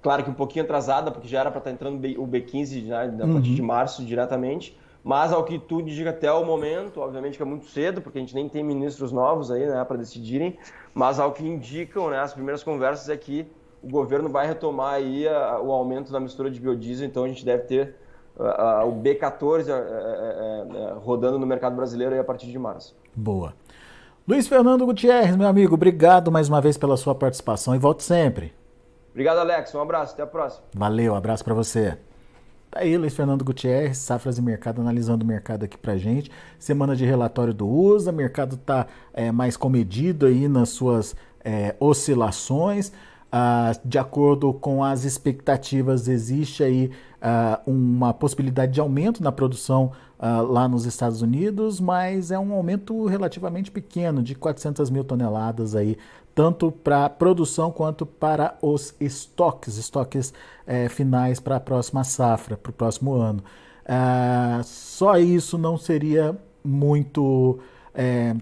Claro 0.00 0.24
que 0.24 0.30
um 0.30 0.34
pouquinho 0.34 0.64
atrasada, 0.64 1.10
porque 1.10 1.28
já 1.28 1.40
era 1.40 1.50
para 1.50 1.58
estar 1.58 1.70
tá 1.70 1.74
entrando 1.74 1.96
o 2.18 2.26
B15 2.26 2.84
né, 2.84 2.96
a 2.96 3.28
partir 3.28 3.50
uhum. 3.50 3.54
de 3.56 3.62
março 3.62 4.02
diretamente, 4.02 4.74
mas 5.04 5.34
ao 5.34 5.44
que 5.44 5.58
tudo 5.58 5.90
indica 5.90 6.08
até 6.08 6.32
o 6.32 6.46
momento, 6.46 7.02
obviamente 7.02 7.36
que 7.36 7.42
é 7.42 7.46
muito 7.46 7.66
cedo, 7.66 8.00
porque 8.00 8.16
a 8.16 8.22
gente 8.22 8.34
nem 8.34 8.48
tem 8.48 8.64
ministros 8.64 9.12
novos 9.12 9.50
aí 9.50 9.66
né, 9.66 9.84
para 9.84 9.98
decidirem, 9.98 10.56
mas 10.94 11.20
ao 11.20 11.32
que 11.32 11.46
indicam 11.46 12.08
né, 12.08 12.20
as 12.20 12.32
primeiras 12.32 12.62
conversas 12.62 13.10
é 13.10 13.16
que 13.18 13.46
o 13.82 13.88
governo 13.88 14.28
vai 14.28 14.46
retomar 14.46 14.94
aí 14.94 15.28
a, 15.28 15.60
o 15.60 15.72
aumento 15.72 16.12
da 16.12 16.20
mistura 16.20 16.50
de 16.50 16.60
biodiesel, 16.60 17.06
então 17.06 17.24
a 17.24 17.28
gente 17.28 17.44
deve 17.44 17.64
ter 17.64 17.96
a, 18.38 18.80
a, 18.80 18.84
o 18.84 19.00
B14 19.02 19.70
a, 19.70 20.94
rodando 20.94 21.38
no 21.38 21.46
mercado 21.46 21.74
brasileiro 21.76 22.18
a 22.20 22.24
partir 22.24 22.46
de 22.46 22.58
março. 22.58 22.96
Boa. 23.14 23.54
Luiz 24.26 24.48
Fernando 24.48 24.84
Gutierrez, 24.84 25.36
meu 25.36 25.46
amigo, 25.46 25.74
obrigado 25.74 26.32
mais 26.32 26.48
uma 26.48 26.60
vez 26.60 26.76
pela 26.76 26.96
sua 26.96 27.14
participação 27.14 27.74
e 27.74 27.78
volte 27.78 28.02
sempre. 28.02 28.52
Obrigado, 29.12 29.38
Alex. 29.38 29.74
Um 29.74 29.80
abraço, 29.80 30.12
até 30.12 30.22
a 30.22 30.26
próxima. 30.26 30.64
Valeu, 30.74 31.14
abraço 31.14 31.42
para 31.42 31.54
você. 31.54 31.96
Tá 32.70 32.80
aí, 32.80 32.98
Luiz 32.98 33.14
Fernando 33.14 33.42
Gutierrez, 33.44 33.96
Safras 33.96 34.36
e 34.36 34.42
Mercado, 34.42 34.82
analisando 34.82 35.24
o 35.24 35.26
mercado 35.26 35.64
aqui 35.64 35.78
pra 35.78 35.96
gente. 35.96 36.30
Semana 36.58 36.94
de 36.94 37.06
relatório 37.06 37.54
do 37.54 37.66
USA, 37.66 38.10
o 38.10 38.14
mercado 38.14 38.58
tá 38.58 38.86
é, 39.14 39.32
mais 39.32 39.56
comedido 39.56 40.26
aí 40.26 40.48
nas 40.48 40.68
suas 40.68 41.16
é, 41.42 41.74
oscilações. 41.80 42.92
Ah, 43.38 43.72
de 43.84 43.98
acordo 43.98 44.50
com 44.54 44.82
as 44.82 45.04
expectativas, 45.04 46.08
existe 46.08 46.62
aí 46.64 46.90
ah, 47.20 47.60
uma 47.66 48.14
possibilidade 48.14 48.72
de 48.72 48.80
aumento 48.80 49.22
na 49.22 49.30
produção 49.30 49.92
ah, 50.18 50.40
lá 50.40 50.66
nos 50.66 50.86
Estados 50.86 51.20
Unidos, 51.20 51.78
mas 51.78 52.30
é 52.30 52.38
um 52.38 52.54
aumento 52.54 53.04
relativamente 53.04 53.70
pequeno, 53.70 54.22
de 54.22 54.34
400 54.34 54.88
mil 54.88 55.04
toneladas 55.04 55.76
aí, 55.76 55.98
tanto 56.34 56.72
para 56.72 57.10
produção 57.10 57.70
quanto 57.70 58.06
para 58.06 58.56
os 58.62 58.94
estoques, 58.98 59.76
estoques 59.76 60.32
eh, 60.66 60.88
finais 60.88 61.38
para 61.38 61.56
a 61.56 61.60
próxima 61.60 62.04
safra, 62.04 62.56
para 62.56 62.70
o 62.70 62.72
próximo 62.72 63.12
ano. 63.12 63.44
só 64.64 65.18
isso 65.18 65.58
não 65.58 65.76
seria 65.76 66.34
muito 66.64 67.58
eh, 67.94 68.34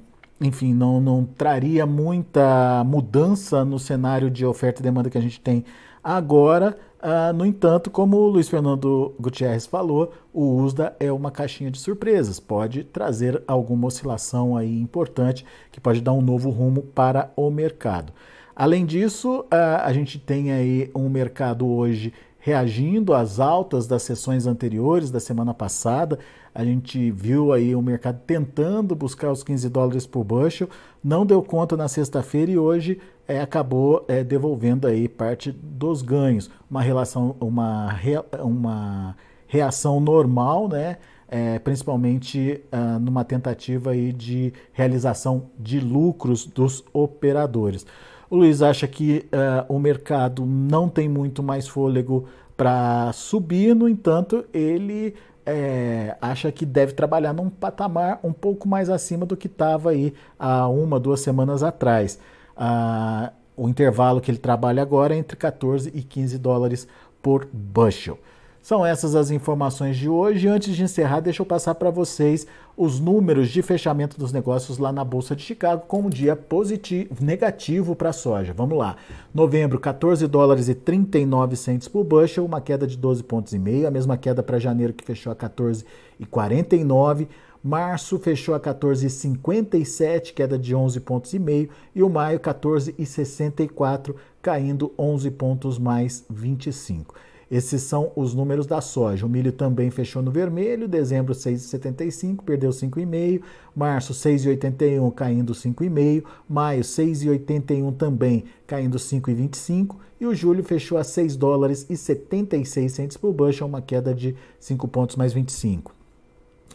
enfim, 0.44 0.74
não, 0.74 1.00
não 1.00 1.24
traria 1.24 1.86
muita 1.86 2.84
mudança 2.84 3.64
no 3.64 3.78
cenário 3.78 4.30
de 4.30 4.44
oferta 4.44 4.80
e 4.80 4.82
demanda 4.82 5.08
que 5.08 5.18
a 5.18 5.20
gente 5.20 5.40
tem 5.40 5.64
agora. 6.02 6.76
Uh, 7.02 7.32
no 7.34 7.44
entanto, 7.44 7.90
como 7.90 8.16
o 8.16 8.28
Luiz 8.28 8.48
Fernando 8.48 9.14
Gutierrez 9.18 9.66
falou, 9.66 10.12
o 10.32 10.56
USDA 10.56 10.94
é 11.00 11.10
uma 11.12 11.30
caixinha 11.30 11.70
de 11.70 11.78
surpresas, 11.78 12.40
pode 12.40 12.84
trazer 12.84 13.42
alguma 13.46 13.88
oscilação 13.88 14.56
aí 14.56 14.80
importante 14.80 15.44
que 15.70 15.80
pode 15.80 16.00
dar 16.00 16.12
um 16.12 16.22
novo 16.22 16.50
rumo 16.50 16.82
para 16.82 17.30
o 17.36 17.50
mercado. 17.50 18.12
Além 18.56 18.86
disso, 18.86 19.44
a 19.50 19.92
gente 19.92 20.18
tem 20.18 20.52
aí 20.52 20.90
um 20.94 21.08
mercado 21.08 21.66
hoje 21.66 22.12
reagindo 22.38 23.14
às 23.14 23.40
altas 23.40 23.86
das 23.86 24.02
sessões 24.02 24.46
anteriores 24.46 25.10
da 25.10 25.18
semana 25.18 25.54
passada. 25.54 26.18
A 26.54 26.62
gente 26.62 27.10
viu 27.10 27.52
aí 27.52 27.74
o 27.74 27.80
mercado 27.80 28.20
tentando 28.26 28.94
buscar 28.94 29.32
os 29.32 29.42
15 29.42 29.68
dólares 29.70 30.06
por 30.06 30.22
bushel, 30.24 30.68
não 31.02 31.24
deu 31.24 31.42
conta 31.42 31.74
na 31.74 31.88
sexta-feira 31.88 32.52
e 32.52 32.58
hoje 32.58 33.00
é, 33.26 33.40
acabou 33.40 34.04
é, 34.06 34.22
devolvendo 34.22 34.86
aí 34.86 35.08
parte 35.08 35.50
dos 35.50 36.02
ganhos. 36.02 36.50
Uma 36.70 36.82
relação, 36.82 37.34
uma, 37.40 37.98
uma 38.40 39.16
reação 39.48 39.98
normal, 39.98 40.68
né? 40.68 40.98
É, 41.26 41.58
principalmente 41.58 42.60
ah, 42.70 42.98
numa 43.00 43.24
tentativa 43.24 43.90
aí 43.92 44.12
de 44.12 44.52
realização 44.72 45.46
de 45.58 45.80
lucros 45.80 46.44
dos 46.46 46.84
operadores. 46.92 47.86
O 48.34 48.36
Luiz 48.36 48.62
acha 48.62 48.88
que 48.88 49.24
uh, 49.26 49.72
o 49.72 49.78
mercado 49.78 50.44
não 50.44 50.88
tem 50.88 51.08
muito 51.08 51.40
mais 51.40 51.68
fôlego 51.68 52.26
para 52.56 53.12
subir, 53.12 53.76
no 53.76 53.88
entanto, 53.88 54.44
ele 54.52 55.14
é, 55.46 56.16
acha 56.20 56.50
que 56.50 56.66
deve 56.66 56.94
trabalhar 56.94 57.32
num 57.32 57.48
patamar 57.48 58.18
um 58.24 58.32
pouco 58.32 58.66
mais 58.66 58.90
acima 58.90 59.24
do 59.24 59.36
que 59.36 59.46
estava 59.46 59.90
aí 59.90 60.12
há 60.36 60.66
uma, 60.66 60.98
duas 60.98 61.20
semanas 61.20 61.62
atrás. 61.62 62.18
Uh, 62.56 63.30
o 63.56 63.68
intervalo 63.68 64.20
que 64.20 64.32
ele 64.32 64.38
trabalha 64.38 64.82
agora 64.82 65.14
é 65.14 65.18
entre 65.18 65.36
14 65.36 65.92
e 65.94 66.02
15 66.02 66.36
dólares 66.36 66.88
por 67.22 67.46
bushel. 67.52 68.18
São 68.64 68.84
essas 68.84 69.14
as 69.14 69.30
informações 69.30 69.94
de 69.94 70.08
hoje. 70.08 70.48
Antes 70.48 70.74
de 70.74 70.82
encerrar, 70.82 71.20
deixa 71.20 71.42
eu 71.42 71.44
passar 71.44 71.74
para 71.74 71.90
vocês 71.90 72.46
os 72.74 72.98
números 72.98 73.50
de 73.50 73.60
fechamento 73.60 74.18
dos 74.18 74.32
negócios 74.32 74.78
lá 74.78 74.90
na 74.90 75.04
Bolsa 75.04 75.36
de 75.36 75.42
Chicago 75.42 75.84
com 75.86 76.00
um 76.00 76.08
dia 76.08 76.34
positivo, 76.34 77.14
negativo 77.20 77.94
para 77.94 78.08
a 78.08 78.12
soja. 78.14 78.54
Vamos 78.54 78.78
lá. 78.78 78.96
Novembro, 79.34 79.78
14 79.78 80.26
dólares 80.26 80.70
e 80.70 80.74
39 80.74 81.56
centes 81.56 81.88
por 81.88 82.04
bushel, 82.04 82.46
uma 82.46 82.58
queda 82.58 82.86
de 82.86 82.96
12 82.96 83.22
pontos 83.24 83.52
e 83.52 83.58
meio, 83.58 83.86
a 83.86 83.90
mesma 83.90 84.16
queda 84.16 84.42
para 84.42 84.58
janeiro 84.58 84.94
que 84.94 85.04
fechou 85.04 85.30
a 85.30 85.36
14 85.36 85.84
e 86.18 86.24
49. 86.24 87.28
Março 87.62 88.18
fechou 88.18 88.54
a 88.54 88.60
14,57, 88.60 90.32
queda 90.32 90.58
de 90.58 90.74
11 90.74 91.00
pontos 91.00 91.34
e 91.34 91.38
meio, 91.38 91.68
e 91.94 92.02
o 92.02 92.08
maio 92.08 92.40
14,64, 92.40 94.14
caindo 94.40 94.90
11 94.98 95.30
pontos 95.32 95.78
mais 95.78 96.24
25. 96.30 97.14
Esses 97.50 97.82
são 97.82 98.12
os 98.16 98.34
números 98.34 98.66
da 98.66 98.80
soja. 98.80 99.26
O 99.26 99.28
milho 99.28 99.52
também 99.52 99.90
fechou 99.90 100.22
no 100.22 100.30
vermelho, 100.30 100.88
dezembro 100.88 101.34
6,75, 101.34 102.42
perdeu 102.44 102.70
5,5, 102.70 103.42
março 103.74 104.12
6,81 104.12 105.12
caindo 105.14 105.52
5,5, 105.52 106.24
maio 106.48 106.82
6,81 106.82 107.96
também 107.96 108.44
caindo 108.66 108.98
5,25 108.98 109.96
e 110.20 110.26
o 110.26 110.34
julho 110.34 110.64
fechou 110.64 110.96
a 110.96 111.04
6 111.04 111.36
dólares 111.36 111.86
e 111.90 111.96
76 111.96 112.90
centos 112.90 113.16
por 113.16 113.32
bushel, 113.32 113.66
uma 113.66 113.82
queda 113.82 114.14
de 114.14 114.34
5 114.58 114.88
pontos 114.88 115.16
mais 115.16 115.32
25. 115.32 115.94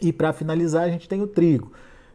E 0.00 0.12
para 0.12 0.32
finalizar, 0.32 0.84
a 0.84 0.90
gente 0.90 1.08
tem 1.08 1.20
o 1.20 1.26
trigo. 1.26 1.72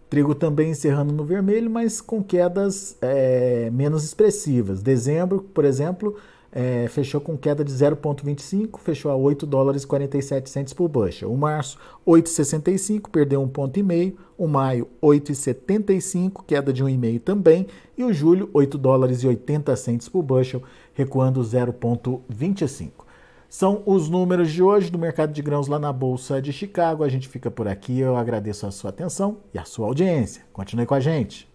Trigo 0.09 0.33
também 0.33 0.71
encerrando 0.71 1.13
no 1.13 1.25
vermelho, 1.25 1.69
mas 1.69 1.99
com 1.99 2.23
quedas 2.23 2.95
é, 3.01 3.69
menos 3.71 4.03
expressivas. 4.03 4.81
Dezembro, 4.81 5.41
por 5.53 5.65
exemplo, 5.65 6.15
é, 6.51 6.87
fechou 6.87 7.19
com 7.19 7.37
queda 7.37 7.63
de 7.63 7.71
0,25, 7.71 8.79
fechou 8.79 9.11
a 9.11 9.15
8 9.15 9.45
dólares 9.45 9.83
e 9.83 9.87
47 9.87 10.49
centes 10.49 10.73
por 10.73 10.87
bushel. 10.87 11.31
O 11.31 11.37
março, 11.37 11.77
8,65, 12.07 13.09
perdeu 13.09 13.41
um 13.41 13.47
ponto 13.47 13.77
e 13.77 13.83
meio. 13.83 14.17
O 14.37 14.47
maio, 14.47 14.87
8,75, 15.01 16.43
queda 16.45 16.71
de 16.71 16.83
1,5 16.83 17.21
também. 17.21 17.67
E 17.97 18.03
o 18.03 18.13
julho, 18.13 18.49
8 18.53 18.77
dólares 18.77 19.23
e 19.23 19.27
80 19.27 19.75
centes 19.75 20.09
por 20.09 20.23
bushel, 20.23 20.61
recuando 20.93 21.41
0,25. 21.41 23.05
São 23.49 23.83
os 23.85 24.09
números 24.09 24.51
de 24.51 24.61
hoje 24.61 24.89
do 24.89 24.99
mercado 24.99 25.31
de 25.31 25.41
grãos 25.41 25.67
lá 25.67 25.79
na 25.79 25.93
Bolsa 25.93 26.41
de 26.41 26.51
Chicago. 26.51 27.03
A 27.03 27.09
gente 27.09 27.29
fica 27.29 27.49
por 27.49 27.67
aqui. 27.67 27.99
Eu 27.99 28.15
agradeço 28.15 28.67
a 28.67 28.71
sua 28.71 28.89
atenção 28.89 29.37
e 29.53 29.59
a 29.59 29.63
sua 29.63 29.87
audiência. 29.87 30.43
Continue 30.51 30.85
com 30.85 30.93
a 30.93 30.99
gente. 30.99 31.54